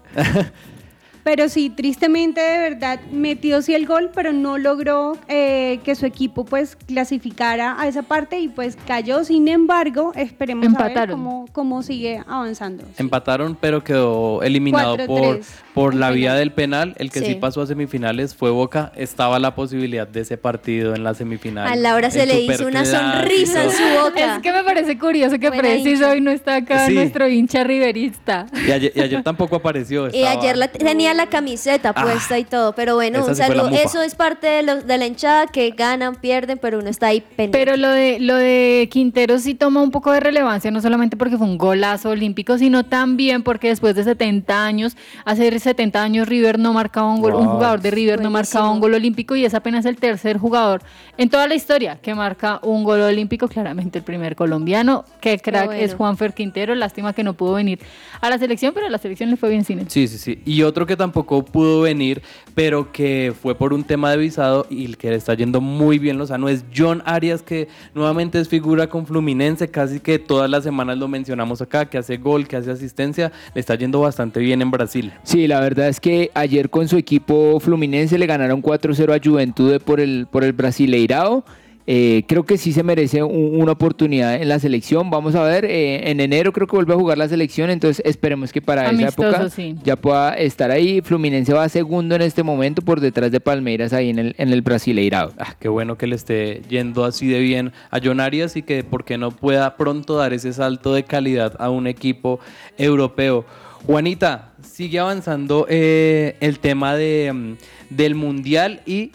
[1.25, 6.05] Pero sí, tristemente, de verdad, metió sí el gol, pero no logró eh, que su
[6.05, 9.23] equipo pues clasificara a esa parte y pues cayó.
[9.23, 12.83] Sin embargo, esperemos a ver cómo, cómo sigue avanzando.
[12.99, 15.07] Empataron, pero quedó eliminado 4-3.
[15.07, 15.39] por,
[15.73, 16.93] por la vía del penal.
[16.99, 17.25] El que sí.
[17.25, 17.35] Sí.
[17.35, 18.91] pasó a semifinales fue Boca.
[18.95, 21.67] Estaba la posibilidad de ese partido en la semifinal.
[21.67, 24.35] A Laura se le hizo una sonrisa en su boca.
[24.35, 26.93] Es que me parece curioso que preciso hoy no está acá Sí.
[26.93, 28.45] nuestro hincha riverista.
[28.67, 30.07] Y ayer, y ayer tampoco apareció.
[30.13, 33.69] Y ayer la, tenía la camiseta Ah, puesta y todo, pero bueno, un sí saludo.
[33.69, 33.81] mufa.
[33.83, 37.21] Eso es parte de, los- de la hinchada que ganan, pierden, pero uno está ahí
[37.21, 37.57] pendiente.
[37.57, 41.37] Pero lo de, lo de Quintero sí toma un poco de relevancia, no solamente porque
[41.37, 46.59] fue un golazo olímpico, sino también porque después de 70 años, hace 70 años River
[46.59, 47.53] no marcaba un gol, un Wow.
[47.55, 50.81] jugador de River no marcaba un gol olímpico y es apenas el tercer jugador
[51.17, 55.65] en toda la historia que marca un gol olímpico, claramente el primer colombiano, que crack
[55.67, 55.81] bueno.
[55.81, 57.79] es Juanfer Quintero, lástima que no pudo venir
[58.21, 59.85] a la selección, pero a la selección le fue bien él.
[59.89, 60.41] Sí, sí, sí.
[60.45, 62.23] Y otro que tampoco pudo venir,
[62.55, 65.99] pero que fue por un tema de visado y el que le está yendo muy
[65.99, 70.63] bien Lozano es John Arias, que nuevamente es figura con Fluminense, casi que todas las
[70.63, 74.63] semanas lo mencionamos acá, que hace gol, que hace asistencia, le está yendo bastante bien
[74.63, 75.13] en Brasil.
[75.21, 79.79] Sí, la verdad es que ayer con su equipo Fluminense le ganaron 4-0 a Juventude
[79.79, 81.45] por el, por el Brasileirao.
[81.87, 85.11] Eh, creo que sí se merece un- una oportunidad en la selección.
[85.11, 88.51] Vamos a ver, eh, en enero creo que vuelve a jugar la selección, entonces esperemos
[88.51, 89.75] que para Amistoso, esa época sí.
[89.83, 91.01] ya pueda estar ahí.
[91.01, 94.63] Fluminense va segundo en este momento por detrás de Palmeiras ahí en el, en el
[94.63, 95.33] Brasileirao.
[95.37, 98.83] Ah, qué bueno que le esté yendo así de bien a John Arias y que
[98.83, 102.39] porque no pueda pronto dar ese salto de calidad a un equipo
[102.79, 103.45] europeo.
[103.85, 107.53] Juanita, sigue avanzando eh, el tema de, mm,
[107.91, 109.11] del Mundial y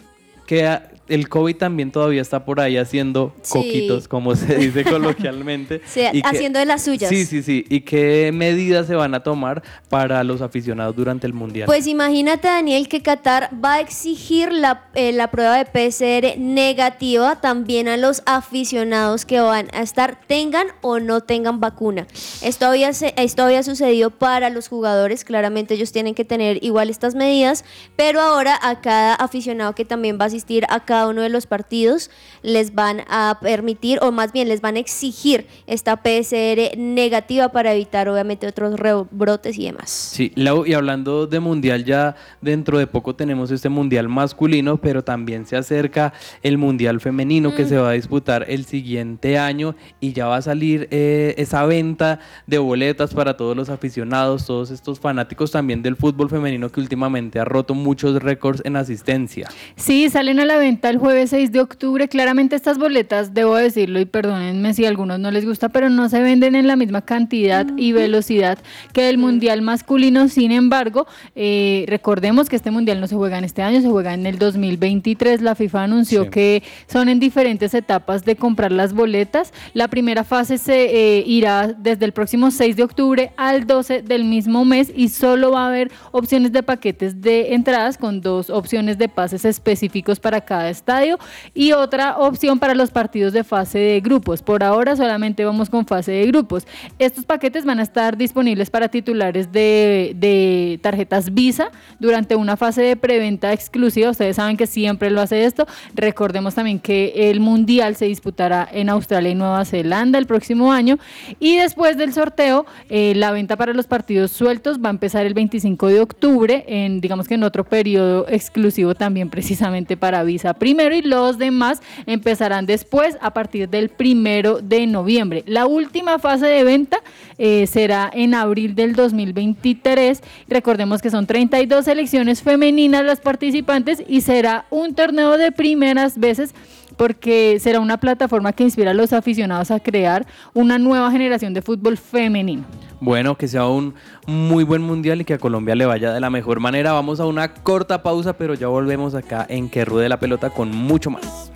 [0.47, 3.53] que el COVID también todavía está por ahí haciendo Sí.
[3.53, 5.81] coquitos, como se dice coloquialmente.
[5.85, 7.09] Sí, y que- haciendo de las suyas.
[7.09, 7.65] Sí, sí, sí.
[7.69, 11.65] ¿Y qué medidas se van a tomar para los aficionados durante el Mundial?
[11.65, 17.35] Pues imagínate, Daniel, que Qatar va a exigir la, eh, la prueba de PCR negativa
[17.41, 22.07] también a los aficionados que van a estar, tengan o no tengan vacuna.
[22.41, 26.89] Esto había, se- esto había sucedido para los jugadores, claramente ellos tienen que tener igual
[26.89, 31.21] estas medidas, pero ahora a cada aficionado que también va a asistir a cada uno
[31.21, 32.09] de los partidos,
[32.43, 37.73] les van a permitir, o más bien les van a exigir esta PCR negativa para
[37.73, 39.89] evitar obviamente otros rebrotes y demás.
[39.89, 45.03] Sí, Lau, y hablando de mundial, ya dentro de poco tenemos este mundial masculino, pero
[45.03, 50.13] también se acerca el mundial femenino que se va a disputar el siguiente año y
[50.13, 54.99] ya va a salir eh, esa venta de boletas para todos los aficionados, todos estos
[54.99, 59.49] fanáticos también del fútbol femenino que últimamente ha roto muchos récords en asistencia.
[59.75, 62.07] Sí, salen a la venta el jueves 6 de octubre.
[62.07, 66.09] Claramente estas boletas, debo decirlo y perdónenme si a algunos no les gusta, pero no
[66.09, 68.57] se venden en la misma cantidad y velocidad
[68.93, 70.27] que el Mundial masculino.
[70.27, 74.13] Sin embargo, eh, recordemos que este Mundial no se juega en este año, se juega
[74.13, 75.41] en el 2023.
[75.41, 76.29] La FIFA anunció Sí.
[76.29, 79.53] que son en diferentes etapas de comprar las boletas.
[79.73, 84.23] La primera fase se eh, irá desde el próximo 6 de octubre al 12 del
[84.25, 88.97] mismo mes y solo va a haber opciones de paquetes de entradas con dos opciones
[88.97, 91.19] de pases específicos para cada estadio
[91.53, 94.41] y otra opción para los partidos de fase de grupos.
[94.41, 96.65] Por ahora solamente vamos con fase de grupos.
[96.99, 102.95] Estos paquetes van a estar disponibles para titulares de, tarjetas Visa durante una fase de
[102.95, 104.09] preventa exclusiva.
[104.09, 105.67] Ustedes saben que siempre lo hace esto.
[105.93, 110.97] Recordemos también que el Mundial se disputará en Australia y Nueva Zelanda el próximo año.
[111.39, 115.33] Y después del sorteo, eh, la venta para los partidos sueltos va a empezar el
[115.33, 120.93] 25 de octubre, en digamos que en otro periodo exclusivo también precisamente para Visa primero
[120.93, 125.43] y los demás empezarán después a partir del primero de noviembre.
[125.47, 126.99] La última fase de venta
[127.39, 130.21] eh, será en abril del 2023.
[130.47, 136.53] Recordemos que son 32 selecciones femeninas las participantes y será un torneo de primeras veces
[137.01, 141.63] porque será una plataforma que inspira a los aficionados a crear una nueva generación de
[141.63, 142.63] fútbol femenino.
[142.99, 143.95] Bueno, que sea un
[144.27, 146.91] muy buen mundial y que a Colombia le vaya de la mejor manera.
[146.91, 150.69] Vamos a una corta pausa, pero ya volvemos acá en Que Ruede la Pelota con
[150.69, 151.50] mucho más.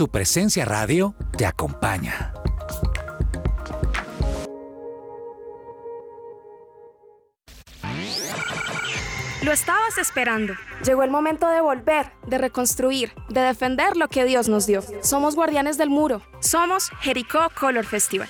[0.00, 2.32] Su presencia radio te acompaña.
[9.42, 10.54] Lo estabas esperando.
[10.86, 14.82] Llegó el momento de volver, de reconstruir, de defender lo que Dios nos dio.
[15.02, 16.22] Somos guardianes del muro.
[16.40, 18.28] Somos Jericó Color Festival.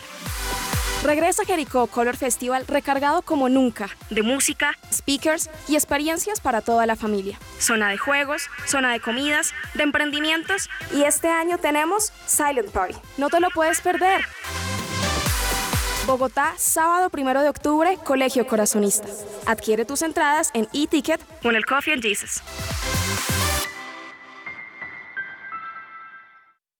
[1.02, 6.94] Regresa Jericó Color Festival recargado como nunca de música, speakers y experiencias para toda la
[6.94, 7.38] familia.
[7.58, 12.94] Zona de juegos, zona de comidas, de emprendimientos y este año tenemos Silent Party.
[13.16, 14.26] No te lo puedes perder.
[16.06, 19.08] Bogotá, sábado primero de octubre, Colegio Corazonista.
[19.46, 22.42] Adquiere tus entradas en e-ticket con el Coffee and Jesus.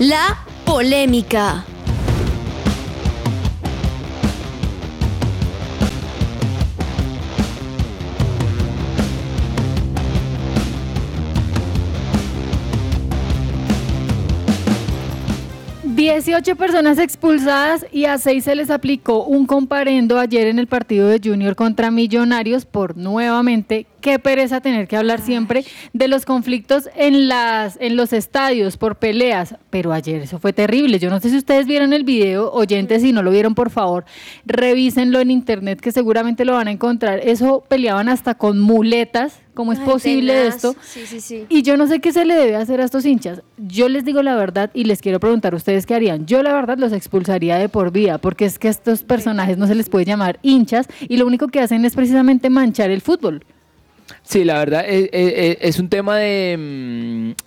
[0.00, 1.64] La polémica.
[16.04, 21.08] Dieciocho personas expulsadas y a seis se les aplicó un comparendo ayer en el partido
[21.08, 25.64] de Junior contra Millonarios por nuevamente qué pereza tener que hablar siempre
[25.94, 30.98] de los conflictos en las en los estadios por peleas, pero ayer eso fue terrible.
[30.98, 34.04] Yo no sé si ustedes vieron el video, oyentes, si no lo vieron, por favor,
[34.44, 37.20] revísenlo en internet que seguramente lo van a encontrar.
[37.20, 39.40] Eso peleaban hasta con muletas.
[39.54, 40.56] ¿Cómo es Ay, posible tenaz.
[40.56, 40.74] esto?
[40.82, 41.44] Sí, sí, sí.
[41.48, 43.40] Y yo no sé qué se le debe hacer a estos hinchas.
[43.56, 46.26] Yo les digo la verdad y les quiero preguntar a ustedes qué harían.
[46.26, 49.66] Yo la verdad los expulsaría de por vida, porque es que a estos personajes no
[49.68, 53.44] se les puede llamar hinchas y lo único que hacen es precisamente manchar el fútbol.
[54.22, 56.56] Sí, la verdad es, es- es un tema de,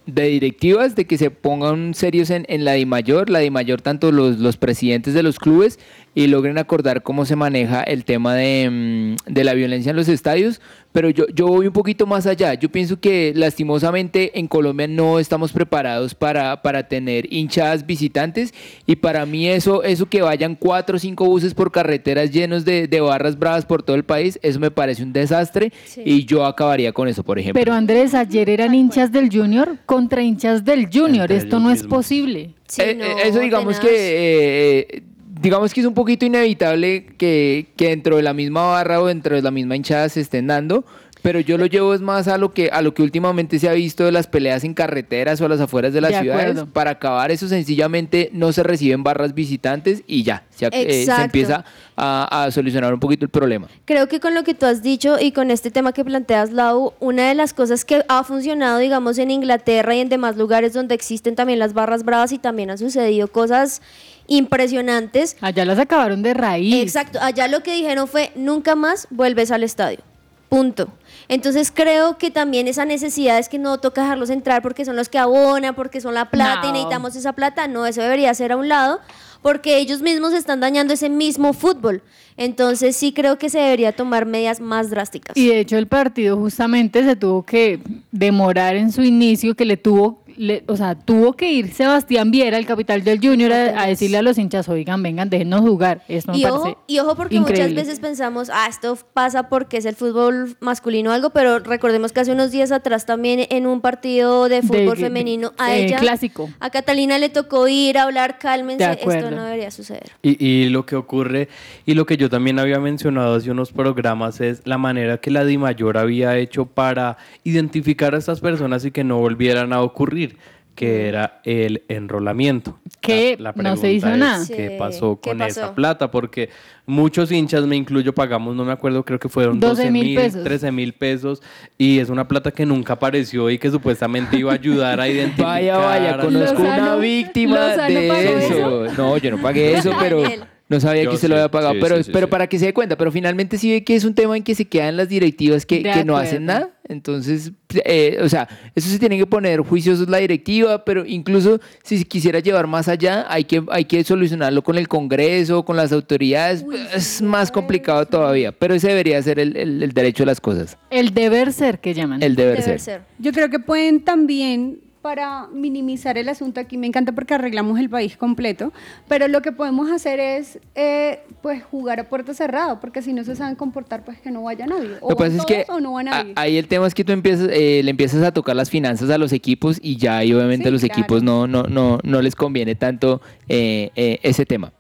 [0.08, 4.12] mm, de directivas, de que se pongan serios en, en la DIMAYOR, la DIMAYOR, tanto
[4.12, 5.78] los, los presidentes de los clubes
[6.18, 10.08] y logren acordar cómo se maneja el tema de, mm, de la violencia en los
[10.08, 10.60] estadios.
[10.92, 12.56] Pero yo, yo voy un poquito más allá.
[12.56, 18.52] Yo pienso que lastimosamente en Colombia no estamos preparados para, para tener hinchadas visitantes
[18.88, 22.88] y para mí eso, eso que vayan cuatro o cinco buses por carreteras llenos de,
[22.88, 25.72] de barras bravas por todo el país, eso me parece un desastre
[26.04, 27.62] y yo acabaría con eso, por ejemplo.
[27.62, 31.32] Pero Andrés, ayer eran hinchas del Junior contra hinchas del Junior.
[31.32, 32.56] Entre Esto no es posible.
[32.80, 35.04] Eh, eh, eso digamos que eh,
[35.40, 39.36] digamos que es un poquito inevitable que, que dentro de la misma barra o dentro
[39.36, 40.86] de la misma hinchada se estén dando.
[41.28, 43.74] Pero yo lo llevo es más a lo que a lo que últimamente se ha
[43.74, 46.52] visto de las peleas en carreteras o a las afueras de las De ciudades.
[46.52, 46.68] acuerdo.
[46.68, 51.66] Para acabar eso sencillamente no se reciben barras visitantes y ya se, eh, se empieza
[51.98, 53.68] a, a solucionar un poquito el problema.
[53.84, 56.94] Creo que con lo que tú has dicho y con este tema que planteas, Lau,
[57.02, 60.96] una de las cosas que ha funcionado, digamos, en Inglaterra y en demás lugares donde
[60.96, 63.82] existen también las barras bravas y también han sucedido cosas
[64.28, 65.36] impresionantes.
[65.42, 66.74] Allá las acabaron de raíz.
[66.74, 70.00] Exacto, allá lo que dijeron fue, nunca más vuelves al estadio.
[70.48, 70.88] Punto.
[71.30, 75.10] Entonces creo que también esa necesidad es que no toca dejarlos entrar porque son los
[75.10, 76.74] que abonan, porque son la plata y No.
[76.74, 77.68] necesitamos esa plata.
[77.68, 79.00] No, eso debería ser a un lado
[79.42, 82.02] porque ellos mismos están dañando ese mismo fútbol.
[82.38, 85.36] Entonces sí creo que se debería tomar medidas más drásticas.
[85.36, 87.80] Y de hecho el partido justamente se tuvo que
[88.12, 92.58] demorar en su inicio, que le tuvo, le- o sea, tuvo que ir Sebastián Viera,
[92.58, 96.04] el capital del Junior, a, a decirle a los hinchas, oigan, vengan, déjenos jugar.
[96.08, 99.78] Esto me Y parece ojo, y ojo porque muchas veces pensamos, ah, esto pasa porque
[99.78, 103.66] es el fútbol masculino o algo, pero recordemos que hace unos días atrás también en
[103.68, 106.50] un partido de fútbol de- femenino a eh, ella, clásico.
[106.60, 110.12] a Catalina le tocó ir a hablar, cálmense, esto no debería suceder.
[110.22, 111.50] Y, y lo que ocurre,
[111.86, 115.46] y lo que yo también había mencionado hace unos programas, es la manera que la
[115.46, 120.27] DIMAYOR había hecho para identificar a estas personas y que no volvieran a ocurrir,
[120.76, 122.78] que era el enrolamiento.
[123.02, 124.46] Que La no se pregunta hizo es, nada.
[124.48, 125.50] ¿Qué Sí, pasó ¿qué con pasó?
[125.62, 126.12] esa plata?
[126.12, 126.50] Porque
[126.86, 130.44] muchos hinchas, me incluyo, pagamos, no me acuerdo, creo que fueron 12 12 mil pesos.
[130.44, 131.42] 13 mil pesos,
[131.80, 135.46] y es una plata que nunca apareció y que supuestamente iba a ayudar a identificar.
[135.48, 138.86] Vaya, vaya, a- conozco una víctima Lozano de eso.
[138.98, 140.22] No, yo no pagué eso, pero
[140.70, 141.74] no sabía Yo que se lo sí, había pagado.
[141.76, 142.32] sí, pero sí, sí, pero sí.
[142.32, 144.54] para que se dé cuenta, pero finalmente sí ve que es un tema en que
[144.56, 146.72] se quedan las directivas que, que no hacen nada.
[146.90, 147.52] Entonces,
[147.84, 152.06] eh, o sea, eso se tiene que poner juiciosos la directiva, pero incluso si se
[152.06, 156.64] quisiera llevar más allá, hay que, hay que solucionarlo con el Congreso, con las autoridades.
[156.94, 160.78] es más complicado todavía, pero ese debería ser el, el- el derecho de las cosas.
[160.90, 162.24] El deber ser que llaman.
[162.24, 163.02] El deber ser.
[163.20, 166.76] Yo creo que pueden también para minimizar el asunto aquí.
[166.78, 168.74] Me encanta porque arreglamos el país completo,
[169.08, 173.24] pero lo que podemos hacer es eh, pues jugar a puerta cerrada, porque si no
[173.24, 174.98] se saben comportar, pues que no vaya nadie.
[175.00, 176.34] O Lo van pasa es que todos o no va a- nadie.
[176.36, 179.18] ahí el tema es que tú empiezas, eh, le empiezas a tocar las finanzas a
[179.18, 181.00] los equipos y ya ahí obviamente Sí, a los claro.
[181.00, 184.74] equipos no, no, no, no les conviene tanto eh, eh, ese tema.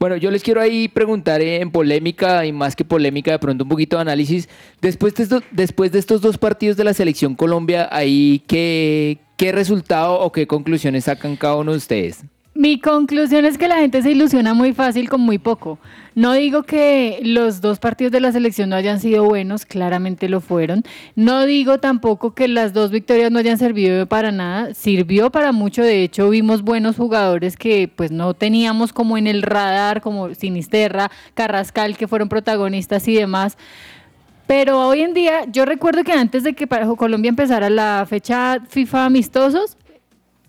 [0.00, 3.64] Bueno, yo les quiero ahí preguntar eh, en polémica y más que polémica, de pronto
[3.64, 4.48] un poquito de análisis.
[4.82, 9.52] Después de, estos, después de estos dos partidos de la selección Colombia, ahí ¿qué, ¿qué
[9.52, 12.24] resultado o qué conclusiones sacan cada uno de ustedes?
[12.58, 15.78] Mi conclusión es que la gente se ilusiona muy fácil con muy poco.
[16.14, 20.40] No digo que los dos partidos de la selección no hayan sido buenos, claramente lo
[20.40, 20.82] fueron.
[21.14, 24.72] No digo tampoco que las dos victorias no hayan servido para nada.
[24.72, 29.42] Sirvió para mucho, de hecho vimos buenos jugadores que pues no teníamos como en el
[29.42, 33.58] radar, como Sinisterra, Carrascal, que fueron protagonistas y demás.
[34.46, 38.60] Pero hoy en día, yo recuerdo que antes de que para Colombia empezara la fecha
[38.68, 39.76] FIFA amistosos,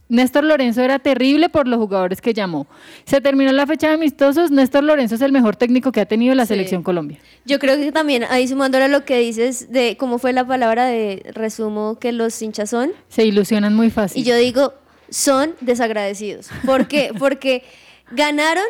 [0.10, 2.66] Néstor Lorenzo era terrible por los jugadores que llamó.
[3.06, 6.34] Se terminó la fecha de amistosos, Néstor Lorenzo es el mejor técnico que ha tenido
[6.34, 6.50] la Sí.
[6.50, 7.18] selección Colombia.
[7.46, 10.86] Yo creo que también, ahí sumándole a lo que dices de cómo fue la palabra
[10.86, 12.92] de resumo que los hinchas son.
[13.10, 14.22] Se ilusionan muy fácil.
[14.22, 14.74] Y yo digo,
[15.10, 16.50] son desagradecidos.
[16.66, 17.12] ¿Por qué?
[17.20, 17.64] Porque
[18.12, 18.64] ganaron,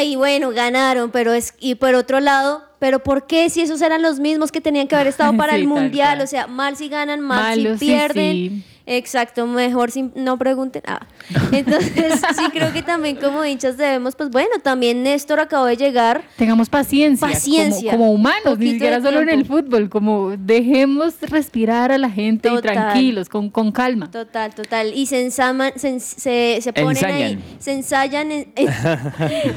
[0.00, 4.00] y bueno, ganaron, pero es, y por otro lado, pero ¿por qué si esos eran
[4.02, 6.20] los mismos que tenían que haber estado para Sí, el mundial?
[6.20, 8.32] O sea, mal si ganan, mal si sí, pierden.
[8.32, 8.64] sí.
[8.84, 10.82] Exacto, mejor si no pregunten.
[10.86, 11.06] Ah.
[11.52, 16.22] Entonces, sí creo que también como hinchas debemos, pues bueno, también Néstor acabó de llegar.
[16.36, 17.28] Tengamos paciencia.
[17.28, 17.92] Paciencia.
[17.92, 22.50] Como, como humanos, ni siquiera solo en el fútbol, como dejemos respirar a la gente
[22.52, 24.10] y tranquilos, con, con calma.
[24.10, 24.92] Total, total.
[24.94, 27.42] Y se ensaman, se, se, se ponen ahí, Ensañan.
[27.60, 28.68] se ensayan, en- en-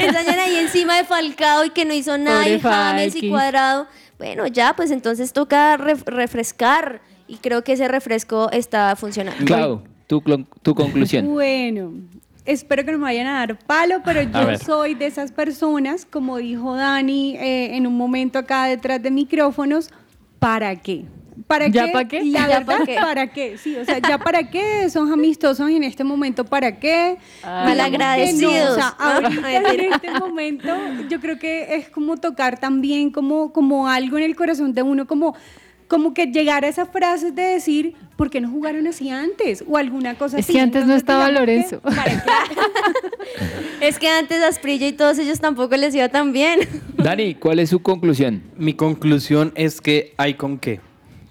[0.01, 3.29] ensañan ahí encima de Falcao y que no hizo nada, y James y.
[3.29, 3.87] Cuadrado.
[4.17, 9.45] Bueno, ya, pues entonces toca ref- refrescar y creo que ese refresco está funcionando.
[9.45, 10.21] Clau, tu,
[10.61, 11.27] tu conclusión.
[11.27, 11.93] Bueno,
[12.45, 16.37] espero que no me vayan a dar palo, pero yo soy de esas personas, como
[16.37, 19.89] dijo Dani eh, en un momento acá detrás de micrófonos,
[20.39, 21.05] ¿para qué?
[21.47, 21.91] ¿Para ¿Ya qué?
[21.91, 22.23] pa' qué?
[22.23, 22.95] La ¿Ya verdad, pa' qué?
[22.95, 23.57] ¿para qué?
[23.57, 24.89] Sí, o sea, ¿ya para qué?
[24.89, 27.17] Son amistosos en este momento, ¿para qué?
[27.43, 27.63] Ah.
[27.65, 28.51] Malagradecidos.
[28.51, 30.69] no, o sea, ahorita en este momento
[31.09, 35.05] yo creo que es como tocar también como, como algo en el corazón de uno,
[35.07, 35.35] como,
[35.87, 39.63] como que llegar a esa frase de decir, ¿por qué no jugaron así antes?
[39.67, 40.53] O alguna cosa Es así.
[40.53, 41.81] que antes no estaba Lorenzo.
[43.81, 46.59] Es que antes Asprilla y todos ellos tampoco les iba tan bien.
[46.97, 48.41] Dani, ¿cuál es su conclusión?
[48.57, 50.79] Mi conclusión es que hay con qué,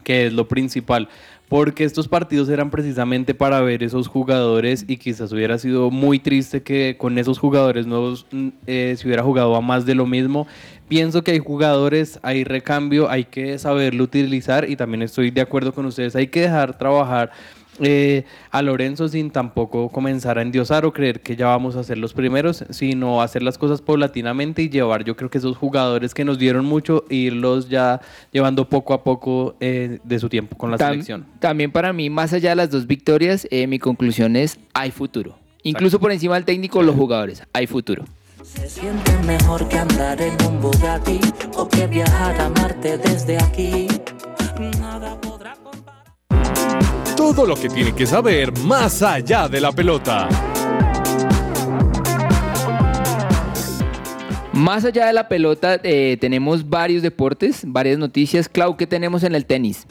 [0.04, 1.08] que es lo principal.
[1.54, 6.64] Porque estos partidos eran precisamente para ver esos jugadores y quizás hubiera sido muy triste
[6.64, 10.48] que con esos jugadores nuevos mm, eh, se hubiera jugado a más de lo mismo.
[10.88, 15.72] Pienso que hay jugadores, hay recambio, hay que saberlo utilizar y también estoy de acuerdo
[15.72, 17.30] con ustedes, hay que dejar trabajar
[17.80, 21.98] eh, a Lorenzo sin tampoco comenzar a endiosar o creer que ya vamos a ser
[21.98, 26.24] los primeros, sino hacer las cosas paulatinamente y llevar, yo creo que esos jugadores que
[26.24, 28.00] nos dieron mucho, irlos ya
[28.32, 31.26] llevando poco a poco eh, de su tiempo con la Tam- selección.
[31.40, 35.36] También para mí, más allá de las dos victorias, eh, mi conclusión es, hay futuro.
[35.62, 38.04] Incluso por encima del técnico, los jugadores, hay futuro.
[38.42, 41.18] Se siente mejor que andar en un Bugatti
[41.56, 43.88] o que viajar a Marte desde aquí.
[44.78, 45.33] Nada podrá
[47.16, 50.28] Todo lo que tiene que saber más allá de la pelota.
[54.52, 58.48] Más allá de la pelota, eh, tenemos varios deportes, varias noticias.
[58.48, 59.86] Clau, ¿qué tenemos en el tenis?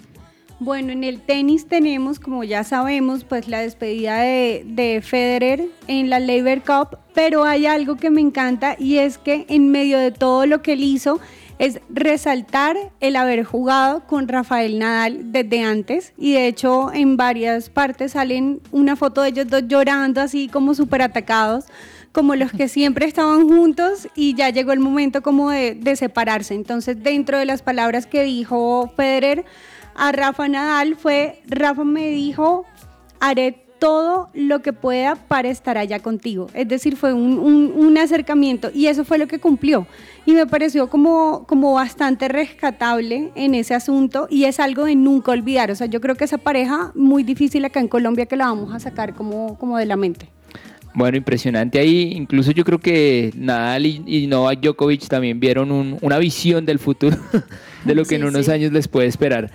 [0.59, 6.09] Bueno, en el tenis tenemos, como ya sabemos, pues la despedida de, de Federer en
[6.09, 10.11] la Labor Cup, pero hay algo que me encanta y es que en medio de
[10.11, 11.19] todo lo que él hizo
[11.59, 17.69] es resaltar el haber jugado con Rafael Nadal desde antes y de hecho en varias
[17.69, 21.65] partes salen una foto de ellos dos llorando así como súper atacados
[22.11, 26.53] como los que siempre estaban juntos y ya llegó el momento como de, de separarse.
[26.53, 29.45] Entonces, dentro de las palabras que dijo Federer
[29.95, 32.65] a Rafa Nadal fue, Rafa me dijo,
[33.19, 36.47] haré todo lo que pueda para estar allá contigo.
[36.53, 39.85] Es decir, fue un, un- un acercamiento y eso fue lo que cumplió.
[40.25, 45.33] Y me pareció como, como bastante rescatable en ese asunto y es algo de nunca
[45.33, 45.69] olvidar.
[45.69, 48.73] O sea, yo creo que esa pareja muy difícil acá en Colombia que la vamos
[48.73, 50.27] a sacar como, como de la mente.
[50.93, 52.13] Bueno, impresionante ahí.
[52.15, 56.79] Incluso yo creo que Nadal y, y Novak Djokovic también vieron un- una visión del
[56.79, 57.17] futuro,
[57.83, 58.51] de lo que en unos sí.
[58.51, 59.51] años les puede esperar.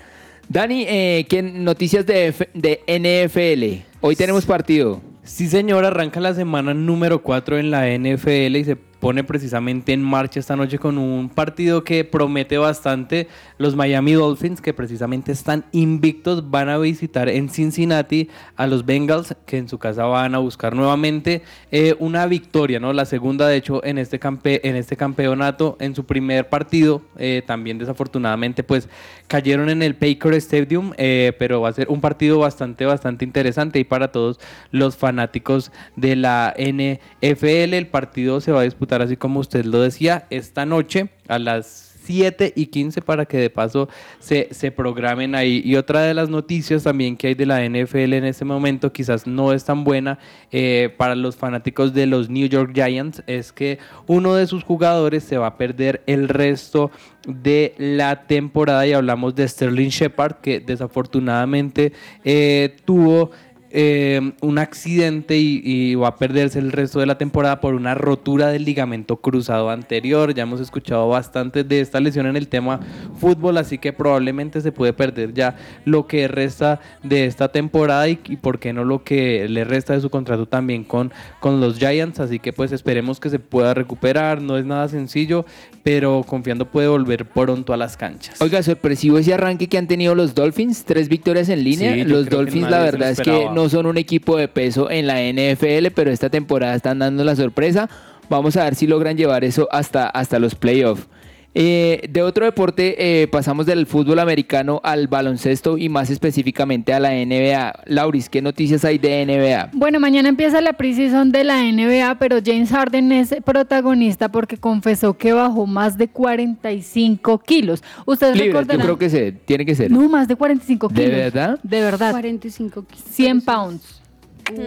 [0.51, 3.88] Dani, eh, ¿qué noticias de, F- de NFL?
[4.01, 5.01] Hoy tenemos partido.
[5.25, 10.03] Sí, señor, arranca la semana número 4 en la NFL y se pone precisamente en
[10.03, 13.29] marcha esta noche con un partido que promete bastante.
[13.59, 19.35] Los Miami Dolphins, que precisamente están invictos, van a visitar en Cincinnati a los Bengals,
[19.47, 22.93] que en su casa van a buscar nuevamente eh, una victoria, ¿no?
[22.93, 27.43] La segunda, de hecho, en este, campe en este campeonato, en su primer partido, eh,
[27.47, 28.89] también desafortunadamente, pues
[29.29, 33.79] cayeron en el Pacer Stadium, eh, pero va a ser un partido bastante, bastante interesante
[33.79, 34.41] y para todos
[34.71, 39.81] los fanáticos de la NFL, el partido se va a disputar así como usted lo
[39.81, 43.87] decía, esta noche a las 7 y 15 para que de paso
[44.19, 45.61] se, se, programen ahí.
[45.63, 49.27] Y otra de las noticias también que hay de la NFL en este momento, quizás
[49.27, 50.19] no es tan buena
[50.51, 55.23] eh, para los fanáticos de los New York Giants, es que uno de sus jugadores
[55.23, 56.91] se va a perder el resto
[57.27, 61.93] de la temporada y hablamos de Sterling Shepard que desafortunadamente
[62.25, 63.33] eh, tuvo
[63.71, 68.49] eh, un accidente y, va a perderse el resto de la temporada por una rotura
[68.49, 70.33] del ligamento cruzado anterior.
[70.35, 72.81] Ya hemos escuchado bastante de esta lesión en el tema
[73.19, 78.17] fútbol, así que probablemente se puede perder ya lo que resta de esta temporada y,
[78.17, 82.21] por qué no lo que le resta de su contrato también con, con los Giants.
[82.21, 84.41] Así que pues esperemos que se pueda recuperar.
[84.41, 85.45] No es nada sencillo,
[85.83, 88.41] pero confiando puede volver pronto a las canchas.
[88.41, 91.97] Oiga, sorpresivo ese arranque que han tenido los Dolphins, tres victorias en línea.
[92.05, 95.89] los Dolphins, la verdad es que no son un equipo de peso en la NFL,
[95.93, 97.91] pero esta temporada están dando la sorpresa.
[98.31, 101.09] Vamos a ver si logran llevar eso hasta, hasta los playoffs.
[101.55, 107.01] Eh, de otro deporte, eh, pasamos del fútbol americano al baloncesto y más específicamente a
[107.01, 107.85] la NBA.
[107.87, 109.71] Lauris, ¿qué noticias hay de NBA?
[109.73, 115.17] Bueno, mañana empieza la preseason de la NBA, pero James Harden es protagonista porque confesó
[115.17, 117.83] que bajó más de 45 kilos.
[118.05, 119.91] Ustedes Libres, Yo creo que se, tiene que ser.
[119.91, 121.05] No, más de 45 kilos.
[121.05, 121.59] ¿De verdad?
[121.63, 122.11] De verdad.
[122.11, 123.05] 45 kilos.
[123.11, 123.98] 100 pounds.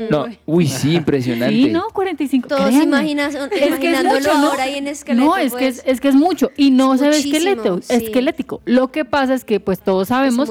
[0.09, 1.55] No, uy, sí, impresionante.
[1.55, 2.47] Sí, no, 45.
[2.47, 5.25] Todos imaginas, es que es mucho, ahora en esqueleto.
[5.25, 8.61] No, es, que es, es, que es mucho y no se ve esqueleto, esquelético.
[8.65, 10.49] Lo que pasa es que pues todos sabemos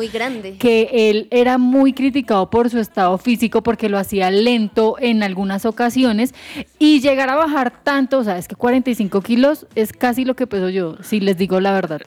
[0.59, 5.65] que él era muy criticado por su estado físico porque lo hacía lento en algunas
[5.65, 6.35] ocasiones
[6.79, 10.47] y llegar a bajar tanto, o sea, es que 45 kilos es casi lo que
[10.47, 12.01] peso yo, si les digo la verdad.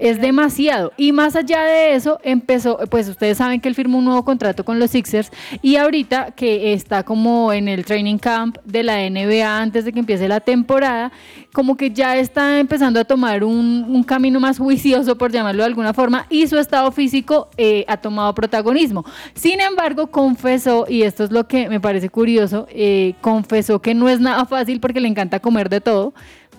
[0.00, 0.92] Es demasiado.
[0.96, 4.64] Y más allá de eso, empezó, pues ustedes saben que él firmó un nuevo contrato
[4.64, 5.30] con los Sixers
[5.62, 9.98] y ahorita que está como en el training camp de la NBA antes de que
[10.00, 11.12] empiece la temporada,
[11.52, 15.92] como que ya está empezando a tomar un, camino más juicioso, por llamarlo de alguna
[15.92, 19.04] forma, y su estado físico eh, ha tomado protagonismo.
[19.34, 24.08] Sin embargo, confesó, y esto es lo que me parece curioso, eh, confesó que no
[24.08, 26.14] es nada fácil porque le encanta comer de todo,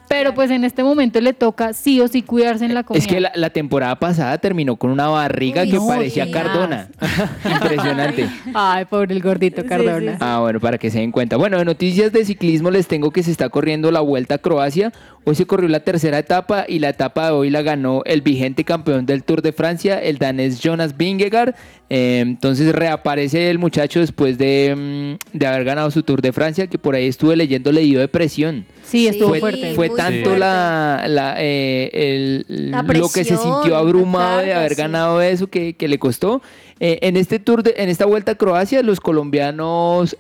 [0.10, 3.00] pero pues en este momento le toca sí o sí cuidarse en la comida.
[3.00, 6.90] Es que la, temporada pasada terminó con una barriga que parecía Cardona.
[7.46, 8.28] Impresionante.
[8.56, 10.18] Ay, pobre el gordito Cardona.
[10.20, 11.38] Ah, bueno, para que se den cuenta.
[11.38, 14.92] Bueno, de noticias de ciclismo les tengo que se está corriendo la Vuelta a Croacia.
[15.26, 18.64] Hoy se corrió la tercera etapa y la etapa de hoy la ganó el vigente
[18.64, 21.56] campeón del Tour de Francia, el danés Jonas Vingegaard.
[21.90, 26.68] Eh, entonces reaparece el muchacho después de, mm, de, haber ganado su Tour de Francia,
[26.68, 28.66] que por ahí estuve leyendo, le dio depresión.
[28.84, 29.76] Sí, estuvo fuerte.
[29.76, 35.74] Fue tanto la, la, eh, lo que se sintió abrumado de haber ganado eso que,
[35.74, 36.42] que le costó.
[36.80, 40.16] Eh, en este tour, de, en esta vuelta a Croacia, los colombianos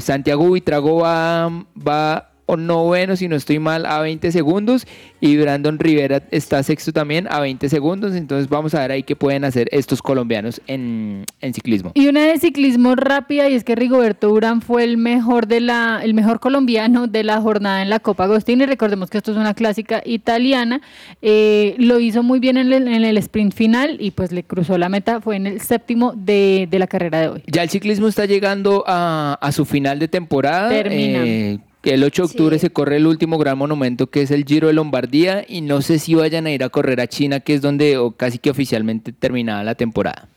[0.00, 4.86] Santiago Buitrago va, va no bueno si no estoy mal, a 20 segundos.
[5.20, 8.14] Y Brandon Rivera está sexto también a 20 segundos.
[8.14, 11.92] Entonces vamos a ver ahí qué pueden hacer estos colombianos en, ciclismo.
[11.94, 16.00] Y una de ciclismo rápida, y es que Rigoberto Urán fue el mejor, de la,
[16.02, 18.66] el mejor colombiano de la jornada en la Copa Agostini.
[18.66, 20.80] Recordemos que esto es una clásica italiana.
[21.22, 25.20] Eh, lo hizo muy bien en el, sprint final y pues le cruzó la meta.
[25.20, 27.42] Fue en el séptimo de, la carrera de hoy.
[27.46, 30.68] Ya el ciclismo está llegando a, su final de temporada.
[30.68, 31.24] Termina.
[31.24, 34.66] Eh, el 8 de octubre se corre el último gran monumento que es el Giro
[34.66, 37.62] de Lombardía y no sé si vayan a ir a correr a China, que es
[37.62, 40.28] donde casi que oficialmente terminada la temporada.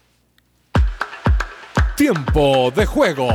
[1.95, 3.29] Tiempo de juego.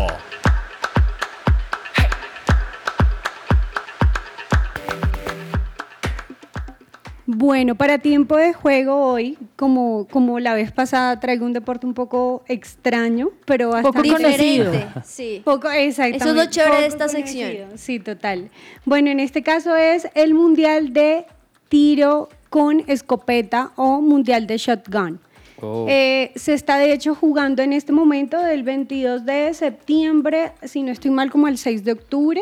[7.31, 11.93] Bueno, para tiempo de juego hoy, como, como la vez pasada, traigo un deporte un
[11.93, 14.87] poco extraño, pero bastante poco diferente.
[15.05, 15.43] Sí.
[15.45, 16.25] Poco, exactamente.
[16.25, 17.77] Eso es lo chévere de esta sección.
[17.77, 18.49] Sí, total.
[18.87, 21.27] Bueno, en este caso es el Mundial de
[21.69, 25.21] Tiro con Escopeta o Mundial de Shotgun.
[25.61, 25.85] Oh.
[25.87, 30.93] Eh, se está de hecho jugando en este momento del 22 de septiembre, si no
[30.93, 32.41] estoy mal, como el 6 de octubre.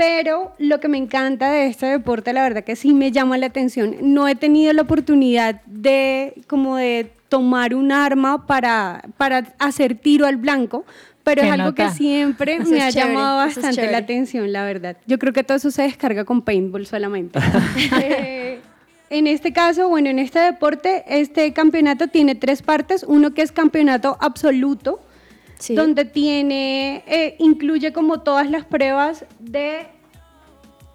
[0.00, 3.44] Pero lo que me encanta de este deporte, la verdad que sí me llama la
[3.44, 3.96] atención.
[4.00, 10.24] No he tenido la oportunidad de como de tomar un arma para, para hacer tiro
[10.24, 10.86] al blanco,
[11.22, 14.64] pero es algo que siempre Eso me ha chévere, llamado es bastante la atención, la
[14.64, 14.96] verdad.
[15.06, 17.38] Yo creo que todo eso se descarga con paintball solamente.
[18.02, 18.58] Eh,
[19.10, 23.04] en este caso, bueno, en este deporte, este campeonato tiene tres partes.
[23.06, 25.02] Uno que es campeonato absoluto,
[25.68, 29.86] donde tiene, eh, incluye como todas las pruebas de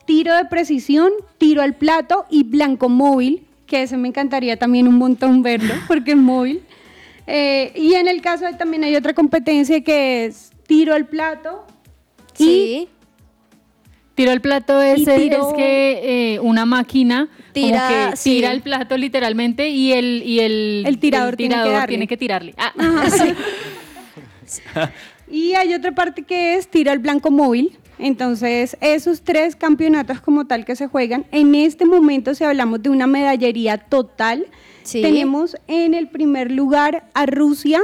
[0.06, 4.96] tiro de precisión, tiro al plato y blanco móvil, que ese me encantaría también un
[4.96, 6.62] montón verlo, porque es móvil.
[7.28, 11.66] Eh, y en el caso de- también hay otra competencia que es tiro al plato
[12.38, 12.88] y
[14.16, 18.30] Tiro al plato es, es que eh, una máquina Tira, como que sí.
[18.36, 21.88] tira el plato literalmente y el, y el, El tirador tiene que darle.
[21.88, 22.54] tiene que tirarle.
[22.58, 22.72] Ah,
[25.32, 27.80] Y hay otra parte que es tiro al blanco móvil.
[27.98, 32.90] Entonces, esos tres campeonatos como tal que se juegan, en este momento, si hablamos de
[32.90, 34.46] una medallería total,
[34.84, 35.02] Sí.
[35.02, 37.82] tenemos en el primer lugar a Rusia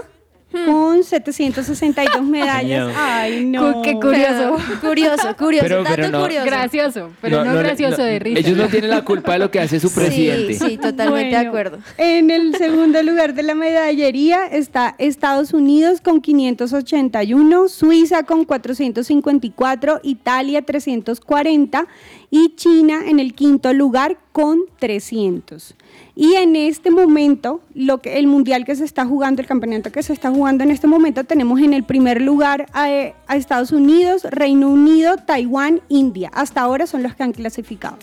[0.65, 2.93] con 762 medallas.
[2.97, 3.81] Ay, no.
[3.81, 4.57] Qué curioso.
[4.81, 6.45] Curioso, curioso, Pero- dato pero no- curioso.
[6.45, 8.39] Gracioso, pero no, gracioso de risa.
[8.39, 10.53] Ellos no tienen la culpa de lo que hace su presidente.
[10.55, 11.79] Sí, totalmente de acuerdo.
[11.97, 19.99] En el segundo lugar de la medallería está Estados Unidos con 581, Suiza con 454,
[20.03, 21.87] Italia 340
[22.31, 25.75] y China en el quinto lugar con 300.
[26.15, 30.01] Y en este momento, lo que, el mundial que se está jugando, el campeonato que
[30.01, 32.85] se está jugando en este momento, tenemos en el primer lugar a,
[33.27, 36.31] a Estados Unidos, Reino Unido, Taiwán, India.
[36.33, 37.97] Hasta ahora son los que han clasificado.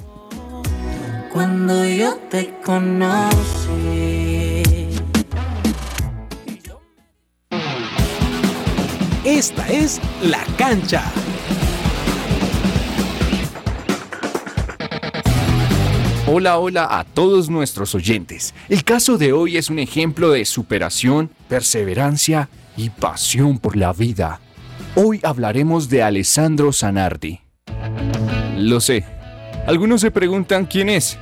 [1.32, 3.38] Cuando yo te conocí.
[9.24, 11.02] Esta es La Cancha.
[16.30, 18.52] Hola, hola a todos nuestros oyentes.
[18.68, 24.38] El caso de hoy es un ejemplo de superación, perseverancia y pasión por la vida.
[24.94, 27.40] Hoy hablaremos de Alessandro Zanardi.
[28.58, 29.06] Lo sé,
[29.66, 31.18] algunos se preguntan quién es,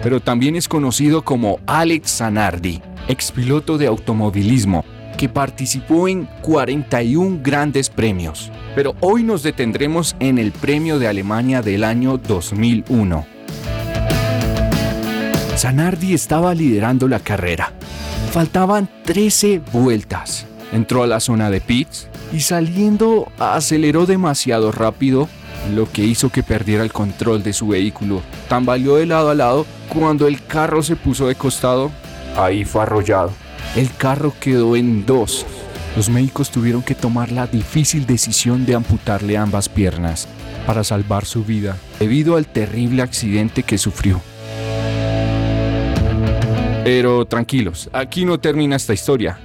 [0.00, 4.84] pero también es conocido como Alex Zanardi, expiloto de automovilismo,
[5.18, 8.52] que participó en 41 grandes premios.
[8.76, 13.35] Pero hoy nos detendremos en el premio de Alemania del año 2001.
[15.56, 17.72] Zanardi estaba liderando la carrera.
[18.30, 20.46] Faltaban 13 vueltas.
[20.72, 25.28] Entró a la zona de pits y saliendo aceleró demasiado rápido,
[25.74, 28.20] lo que hizo que perdiera el control de su vehículo.
[28.48, 31.90] Tambaleó de lado a lado cuando el carro se puso de costado.
[32.36, 33.32] Ahí fue arrollado.
[33.74, 35.46] El carro quedó en dos.
[35.96, 40.28] Los médicos tuvieron que tomar la difícil decisión de amputarle ambas piernas
[40.66, 44.20] para salvar su vida debido al terrible accidente que sufrió.
[46.86, 49.40] Pero tranquilos, aquí no termina esta historia.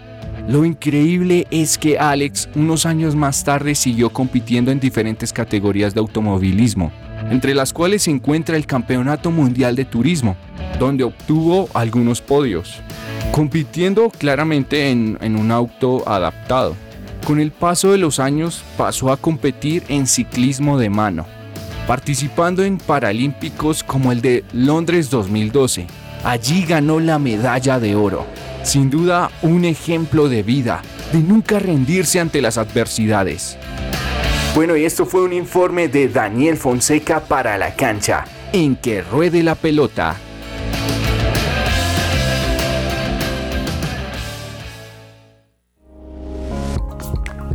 [0.47, 6.01] Lo increíble es que Alex unos años más tarde siguió compitiendo en diferentes categorías de
[6.01, 6.91] automovilismo,
[7.31, 10.37] entre las cuales se encuentra el Campeonato Mundial de Turismo,
[10.77, 12.79] donde obtuvo algunos podios,
[13.31, 16.75] compitiendo claramente en, un auto adaptado.
[17.25, 21.25] Con el paso de los años pasó a competir en ciclismo de mano,
[21.87, 26.00] participando en Paralímpicos como el de Londres 2012.
[26.24, 28.26] Allí ganó la medalla de oro.
[28.63, 33.57] Sin duda, un ejemplo de vida, de nunca rendirse ante las adversidades.
[34.53, 39.41] Bueno, y esto fue un informe de Daniel Fonseca para la cancha, en que ruede
[39.41, 40.15] la pelota.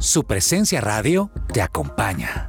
[0.01, 2.49] Su presencia radio te acompaña.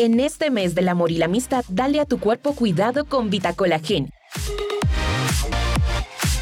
[0.00, 4.10] En este mes del amor y la amistad, dale a tu cuerpo cuidado con Vitacolagen.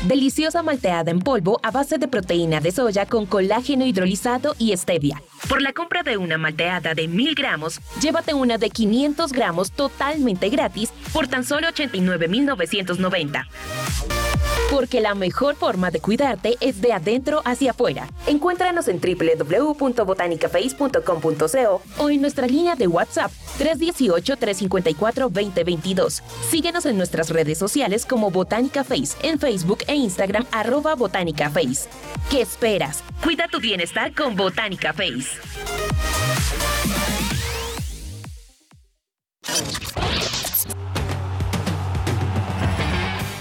[0.05, 5.21] Deliciosa malteada en polvo a base de proteína de soya con colágeno hidrolizado y stevia.
[5.49, 10.51] Por la compra de una malteada de 1000 gramos, llévate una de 500 gramos totalmente
[10.51, 13.45] gratis por tan solo 89,990.
[14.71, 18.09] Porque la mejor forma de cuidarte es de adentro hacia afuera.
[18.27, 26.23] Encuéntranos en www.botanicaface.com.co o en nuestra línea de WhatsApp 318-354-2022.
[26.51, 31.89] Síguenos en nuestras redes sociales como Botánica Face en Facebook e Instagram arroba Botánica Face.
[32.31, 33.03] ¿Qué esperas?
[33.23, 35.39] Cuida tu bienestar con Botánica Face.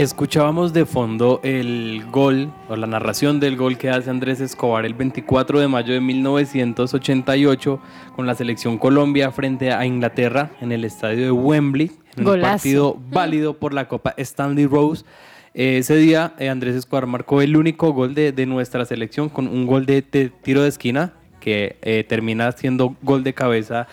[0.00, 4.94] Escuchábamos de fondo el gol o la narración del gol que hace Andrés Escobar el
[4.94, 7.78] 24 de mayo de 1988
[8.16, 12.96] con la selección Colombia frente a Inglaterra en el estadio de Wembley, en un partido
[13.10, 15.04] válido por la Copa Stanley Rose.
[15.52, 19.66] Ese día eh, Andrés Escobar marcó el único gol de, de nuestra selección con un
[19.66, 23.86] gol de, de tiro de esquina que eh, termina siendo gol de cabeza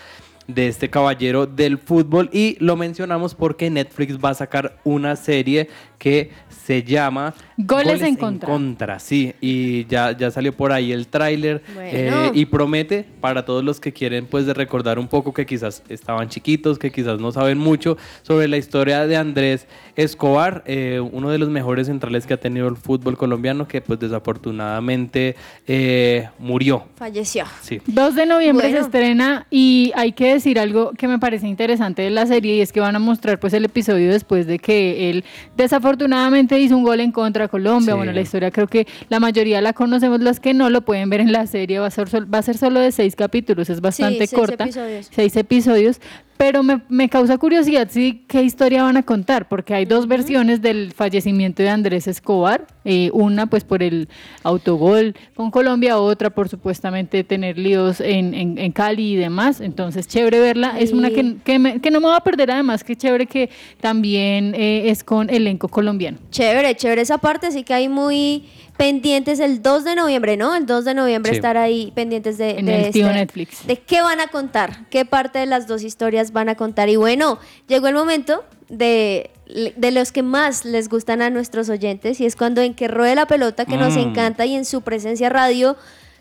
[0.48, 2.30] de este caballero del fútbol.
[2.32, 6.32] Y lo mencionamos porque Netflix va a sacar una serie que
[6.68, 9.00] se llama Goles en contra.
[9.00, 11.90] sí, y ya, ya salió por ahí el tráiler Bueno.
[11.94, 15.82] eh, y promete para todos los que quieren pues de recordar un poco que quizás
[15.88, 19.66] estaban chiquitos, que quizás no saben mucho sobre la historia de Andrés
[19.96, 23.98] Escobar, eh, uno de los mejores centrales que ha tenido el fútbol colombiano que pues
[24.00, 25.38] desafortunadamente
[25.68, 26.84] eh, murió.
[26.98, 27.46] Falleció.
[27.62, 27.80] Sí.
[27.88, 28.80] 2 de noviembre Bueno.
[28.80, 32.62] se estrena y hay que decir algo que me parece interesante de la serie y
[32.62, 35.24] es que van a mostrar pues el episodio después de que él
[35.56, 37.94] desafortunadamente hizo un gol en contra de Colombia.
[37.94, 37.98] Sí.
[37.98, 41.22] Bueno, la historia creo que la mayoría la conocemos, los que no lo pueden ver
[41.22, 43.82] en la serie va a ser, sol- va a ser solo de seis capítulos, es
[43.82, 44.64] bastante seis corta.
[44.66, 45.10] episodios.
[45.12, 46.00] Seis episodios.
[46.38, 50.62] Pero me, me causa curiosidad sí, qué historia van a contar, porque hay dos versiones
[50.62, 52.68] del fallecimiento de Andrés Escobar.
[52.90, 54.08] eh, una pues por el
[54.44, 59.60] autogol con Colombia, otra por supuestamente tener líos en, en- en Cali y demás.
[59.60, 60.80] Entonces, chévere verla.
[60.80, 61.38] Es una que, Sí.
[61.44, 63.50] que, me- que no me va a perder además, que chévere que
[63.82, 66.18] también eh, es con elenco colombiano.
[66.32, 68.46] Chévere, chévere esa parte, así que hay muy
[68.78, 70.56] pendientes el 2 de noviembre, ¿no?
[70.56, 71.38] El 2 de noviembre Sí.
[71.38, 73.66] estar ahí pendientes de, En de el tío este- Netflix.
[73.68, 76.88] de qué van a contar, qué parte de las dos historias van a contar.
[76.90, 79.32] Y bueno, llegó el momento de,
[79.76, 83.16] de los que más les gustan a nuestros oyentes y es cuando en que ruede
[83.16, 84.00] la pelota que nos Mm.
[84.00, 85.76] encanta y en su presencia radio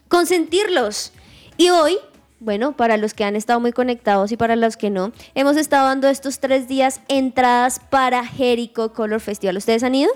[0.09, 1.13] consentirlos.
[1.57, 1.99] Y hoy,
[2.41, 5.87] bueno, para los que han estado muy conectados y para los que no, hemos estado
[5.89, 9.57] dando estos tres días entradas para Jericho Color Festival.
[9.57, 10.11] ¿Ustedes han ido?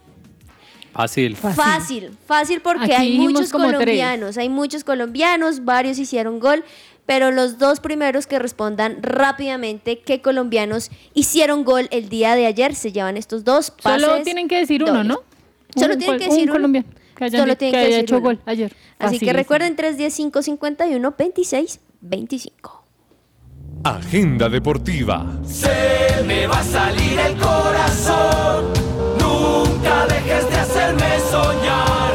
[0.92, 1.36] Fácil.
[1.36, 3.52] Fácil, fácil, porque Aquí hay muchos tres.
[3.52, 6.64] colombianos, hay muchos colombianos, varios hicieron gol,
[7.06, 12.74] pero los dos primeros que respondan rápidamente qué colombianos hicieron gol el día de ayer
[12.74, 14.02] se llevan estos dos pases.
[14.06, 15.04] Solo tienen que decir uno.
[15.04, 15.22] ¿no?
[15.76, 16.52] Solo Un tienen que decir un uno.
[16.54, 18.24] colombiano que, hayan Solo tienen que que haya decir hecho uno.
[18.24, 18.74] gol ayer.
[18.98, 22.50] Así que recuerden 310-551-2625.
[23.84, 25.26] Agenda deportiva.
[25.46, 28.72] Se me va a salir el corazón.
[30.00, 32.12] Nunca dejes de hacerme soñar.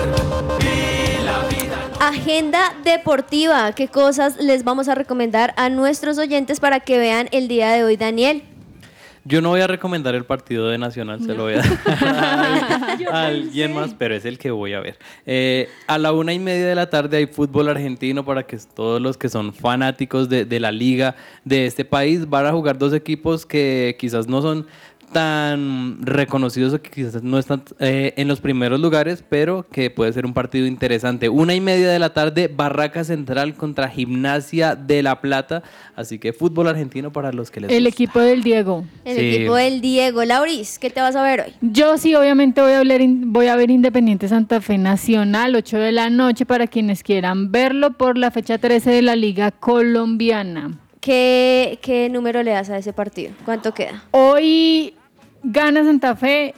[0.61, 3.73] Y agenda deportiva.
[3.73, 7.83] ¿Qué cosas les vamos a recomendar a nuestros oyentes para que vean el día de
[7.83, 8.43] hoy, Daniel?
[9.27, 13.25] Yo no voy a recomendar el partido de Nacional, se lo voy a dar a
[13.25, 14.99] alguien más, pero es el que voy a ver.
[15.25, 19.01] Eh, a la una y media de la tarde hay fútbol argentino para que todos
[19.01, 22.93] los que son fanáticos de, de la liga de este país van a jugar dos
[22.93, 24.67] equipos que quizás no son
[25.15, 30.11] tan reconocidos o que quizás no están eh, en los primeros lugares, pero que puede
[30.11, 31.29] ser un partido interesante.
[31.29, 35.63] Una y media de la tarde, Barraca Central contra Gimnasia de La Plata.
[35.95, 37.89] Así que fútbol argentino para los que les El gusta.
[37.95, 38.83] equipo del Diego.
[39.05, 39.35] El Sí.
[39.35, 40.25] equipo del Diego.
[40.25, 41.53] Lauris, ¿qué te vas a ver hoy?
[41.61, 45.77] Yo sí, obviamente voy a, hablar in- voy a ver Independiente Santa Fe Nacional, 8
[45.77, 50.77] de la noche, para quienes quieran verlo por la fecha 13 de la Liga Colombiana.
[50.99, 53.31] ¿Qué, qué número le das a ese partido?
[53.45, 54.03] ¿Cuánto queda?
[54.11, 54.95] Hoy
[55.45, 56.53] gana Santa Fe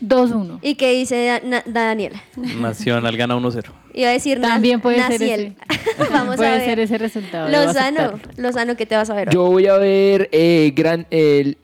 [0.00, 0.58] 2-1.
[0.62, 2.22] ¿Y qué dice Da- Na- Daniela?
[2.36, 3.62] Nacional gana 1-0.
[3.94, 5.54] Iba a decir Na- También puede ser Naciel.
[6.12, 6.64] Vamos puede a ver.
[6.64, 7.48] ser ese resultado.
[7.48, 8.20] debo Lozano.
[8.36, 9.34] Lozano, ¿qué te vas a ver hoy?
[9.34, 11.58] Yo voy a ver eh, gran- el-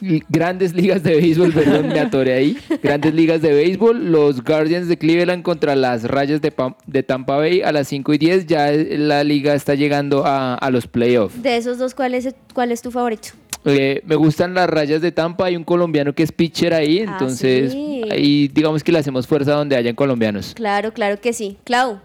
[0.00, 2.58] l- grandes ligas de béisbol, perdón, me atoré ahí.
[2.82, 7.36] Grandes ligas de béisbol, los Guardians de Cleveland contra las Rayas de, Pam- de Tampa
[7.36, 8.46] Bay a las 5 y 10.
[8.46, 11.40] Ya la liga está llegando a, a los playoffs.
[11.42, 13.28] De esos dos, ¿cuál es, cuál es tu favorito?
[13.66, 17.10] Eh, me gustan las Rayas de Tampa, hay un colombiano que es pitcher ahí, Ah,
[17.12, 18.02] entonces sí.
[18.10, 20.54] ahí digamos que le hacemos fuerza donde hayan colombianos.
[20.54, 21.58] Claro, claro que sí.
[21.64, 21.98] Clau.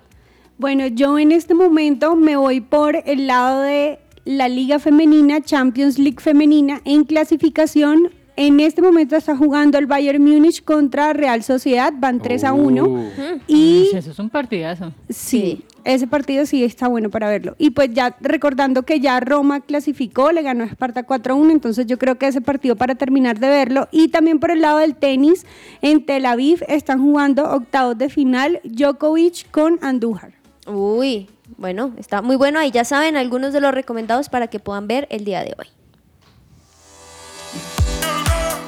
[0.57, 5.97] Bueno, yo en este momento me voy por el lado de la Liga Femenina, Champions
[5.97, 8.09] League Femenina, en clasificación.
[8.37, 13.09] En este momento está jugando el Bayern Múnich contra Real Sociedad, van 3 a 1.
[13.47, 14.93] Y Eso es un partidazo.
[15.09, 17.55] sí, ese partido sí está bueno para verlo.
[17.57, 21.51] Y pues ya recordando que ya Roma clasificó, le ganó a Esparta 4 a 1,
[21.51, 23.87] entonces yo creo que ese partido para terminar de verlo.
[23.91, 25.45] Y también por el lado del tenis,
[25.81, 30.33] en Tel Aviv están jugando octavos de final Djokovic con Andújar.
[30.67, 32.59] Uy, bueno, está muy bueno.
[32.59, 35.67] Ahí ya saben algunos de los recomendados para que puedan ver el día de hoy.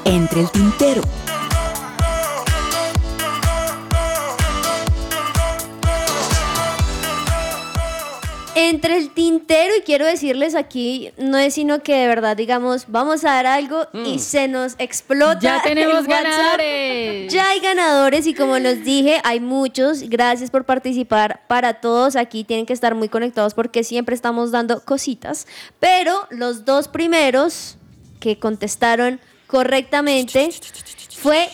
[0.04, 1.02] Entre el tintero.
[8.56, 13.24] Entre el tintero, y quiero decirles aquí, no es sino que de verdad digamos, vamos
[13.24, 15.40] a dar algo y se nos explota.
[15.40, 17.32] Ya tenemos ganadores.
[17.32, 20.02] Ya hay ganadores y como les dije, hay muchos.
[20.08, 21.42] Gracias por participar.
[21.48, 25.46] Para todos aquí tienen que estar muy conectados porque siempre estamos dando cositas.
[25.80, 27.76] Pero los dos primeros
[28.20, 30.50] que contestaron correctamente
[31.10, 31.48] fue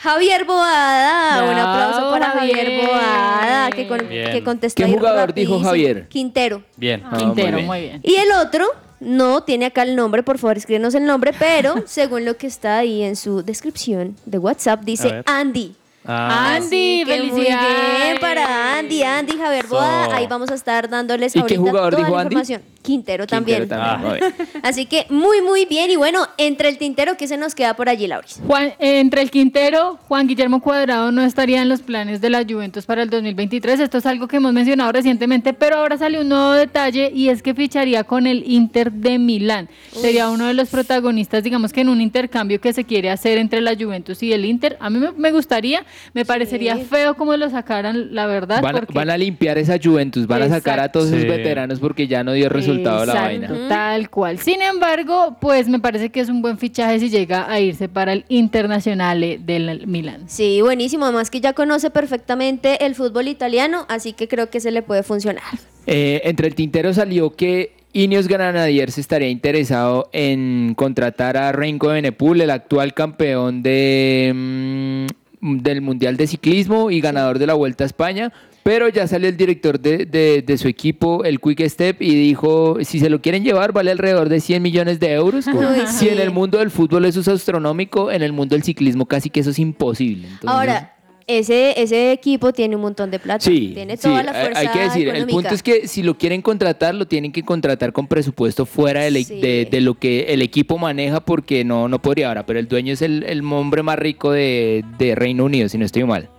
[0.00, 1.44] Javier Boada.
[1.50, 2.86] Un aplauso para Javier, Javier.
[2.88, 5.60] Boada que, con- que contestó ¿Qué jugador dijo.
[5.60, 6.06] Javier?
[6.08, 6.62] Quintero.
[6.76, 7.02] Bien.
[7.04, 8.00] Ah, Quintero, muy muy bien.
[8.02, 8.66] Y el otro,
[9.00, 12.78] no tiene acá el nombre, por favor, escríbenos el nombre, pero según lo que está
[12.78, 15.22] ahí en su descripción de WhatsApp, A dice.
[15.26, 15.74] Andy.
[16.08, 16.54] Ah.
[16.54, 18.02] Andy, que Muy felicidades.
[18.04, 20.14] bien para Andy, Andy, Javier Boada.
[20.14, 22.36] Ahí vamos a estar dándoles ¿Y qué ahorita jugador toda dijo la Andy?
[22.86, 23.60] Quintero, también.
[23.68, 23.82] Quintero.
[24.62, 25.90] Así que muy, muy bien.
[25.90, 28.40] Y bueno, entre el tintero, ¿qué se nos queda por allí, Lauris?
[28.46, 32.44] Juan, eh, entre el Quintero, Juan Guillermo Cuadrado no estaría en los planes de la
[32.48, 33.80] Juventus para el 2023.
[33.80, 37.42] Esto es algo que hemos mencionado recientemente, pero ahora sale un nuevo detalle y es
[37.42, 39.68] que ficharía con el Inter de Milán.
[39.92, 43.60] Sería uno de los protagonistas, digamos que en un intercambio que se quiere hacer entre
[43.60, 44.76] la Juventus y el Inter.
[44.80, 45.84] A mí me, me gustaría,
[46.14, 48.62] me parecería feo como lo sacaran, la verdad.
[48.62, 51.26] Van, porque- van a limpiar esa Juventus, van a sacar a todos esos Sí.
[51.28, 53.20] veteranos porque ya no dio resultado la Exacto,
[53.54, 53.68] vaina.
[53.68, 54.38] Tal cual.
[54.38, 58.12] Sin embargo, pues me parece que es un buen fichaje si llega a irse para
[58.12, 60.28] el Internacional del Milán.
[60.28, 61.04] Sí, buenísimo.
[61.04, 65.02] Además que ya conoce perfectamente el fútbol italiano, así que creo que se le puede
[65.02, 65.42] funcionar.
[65.86, 72.40] Eh, entre el tintero salió que Ineos Granadiers estaría interesado en contratar a Renko Benepul,
[72.40, 77.86] el actual campeón de, mm, del Mundial de Ciclismo y ganador de la Vuelta a
[77.86, 78.32] España.
[78.66, 82.78] Pero ya salió el director de, de- de su equipo, el Quick Step, y dijo,
[82.82, 85.46] si se lo quieren llevar, vale alrededor de 100 millones de euros.
[85.54, 85.54] Uy,
[85.86, 86.08] si sí.
[86.08, 89.38] en el mundo del fútbol eso es astronómico, en el mundo del ciclismo casi que
[89.38, 90.26] eso es imposible.
[90.26, 90.92] Entonces- Ahora,
[91.28, 93.38] ese, ese equipo tiene un montón de plata.
[93.44, 96.02] Sí, tiene sí, toda la hay- fuerza hay que decir, el punto es que si
[96.02, 99.40] lo quieren contratar, lo tienen que contratar con presupuesto fuera del Sí.
[99.40, 102.92] de, de lo que el equipo maneja porque no, no podría ahora, pero el dueño
[102.94, 106.30] es el, el hombre más rico de, de Reino Unido, si no estoy mal.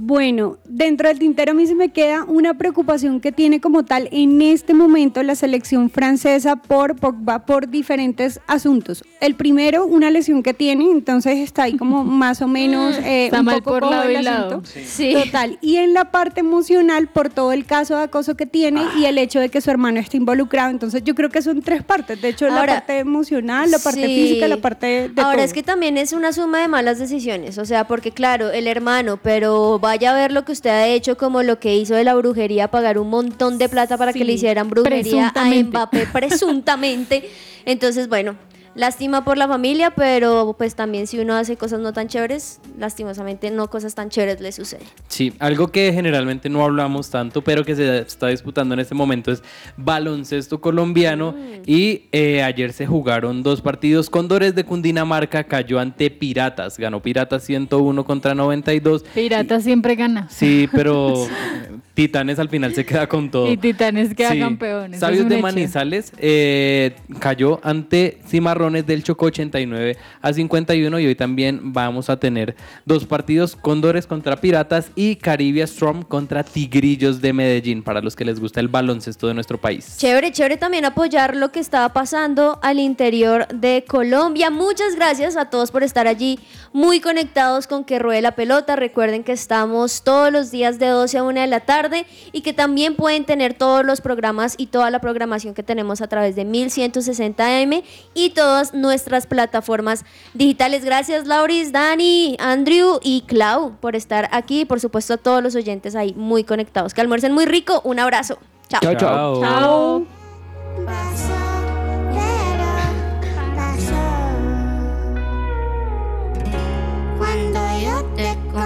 [0.00, 4.08] Bueno, dentro del tintero a mí se me queda una preocupación que tiene como tal
[4.12, 9.02] en este momento la selección francesa por Pogba por diferentes asuntos.
[9.20, 13.40] El primero, una lesión que tiene, entonces está ahí como más o menos eh, Está
[13.40, 14.46] un mal poco por lado el y lado.
[14.58, 14.70] asunto.
[14.86, 15.12] Sí.
[15.14, 15.58] Total.
[15.60, 19.18] Y en la parte emocional por todo el caso de acoso que tiene y el
[19.18, 20.70] hecho de que su hermano esté involucrado.
[20.70, 22.20] Entonces yo creo que son tres partes.
[22.22, 24.14] De hecho, la parte emocional, la parte Sí.
[24.14, 25.44] física, la parte de Ahora todo.
[25.44, 29.18] es que también es una suma de malas decisiones, o sea, porque claro, el hermano,
[29.20, 32.14] pero vaya a ver lo que usted ha hecho, como lo que hizo de la
[32.14, 35.44] brujería, pagar un montón de plata para que le hicieran brujería a.
[35.46, 37.30] Mbappé presuntamente.
[37.64, 38.36] Entonces, bueno,
[38.74, 43.50] lástima por la familia, pero pues también si uno hace cosas no tan chéveres, lastimosamente
[43.50, 44.86] no cosas tan chéveres le suceden.
[45.08, 49.32] Sí, algo que generalmente no hablamos tanto, pero que se está disputando en este momento
[49.32, 49.42] es
[49.76, 51.34] baloncesto colombiano.
[51.66, 54.10] Y eh, ayer se jugaron dos partidos.
[54.10, 56.78] Condores de Cundinamarca cayó ante Piratas.
[56.78, 59.04] Ganó Piratas 101 contra 92.
[59.14, 60.28] Pirata siempre gana.
[60.30, 61.26] Sí, pero
[61.94, 63.50] Titanes al final se queda con todo.
[63.50, 64.38] Y Titanes queda Sí.
[64.38, 64.94] campeón.
[64.94, 65.42] Sabios de hecho.
[65.42, 68.18] Manizales eh, cayó ante
[68.58, 74.06] Cimarrones del Chocó 89 a 51 y hoy también vamos a tener dos partidos, Condores
[74.06, 78.66] contra Piratas y Caribia Storm contra Tigrillos de Medellín, para los que les gusta el
[78.66, 79.96] baloncesto de nuestro país.
[79.98, 84.50] Chévere, chévere también apoyar lo que está pasando al interior de Colombia.
[84.50, 86.40] Muchas gracias a todos por estar allí
[86.72, 88.74] muy conectados con Que Ruede la Pelota.
[88.74, 92.52] Recuerden que estamos todos los días de 12 a 1 de la tarde y que
[92.52, 96.44] también pueden tener todos los programas y toda la programación que tenemos a través de
[96.44, 97.84] 1160M
[98.14, 100.82] y todas nuestras plataformas digitales.
[100.82, 104.64] Gracias, Lauris, Dani, Andrew y Clau por estar aquí.
[104.64, 106.94] Por supuesto, a todos los oyentes ahí muy conectados.
[106.94, 107.82] Que almuercen muy rico.
[107.84, 108.38] Un abrazo.
[108.70, 108.80] Chao.
[108.80, 108.94] Chao.
[108.94, 109.40] Chao.
[109.42, 109.42] chao.
[109.42, 110.06] chao.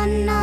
[0.07, 0.42] no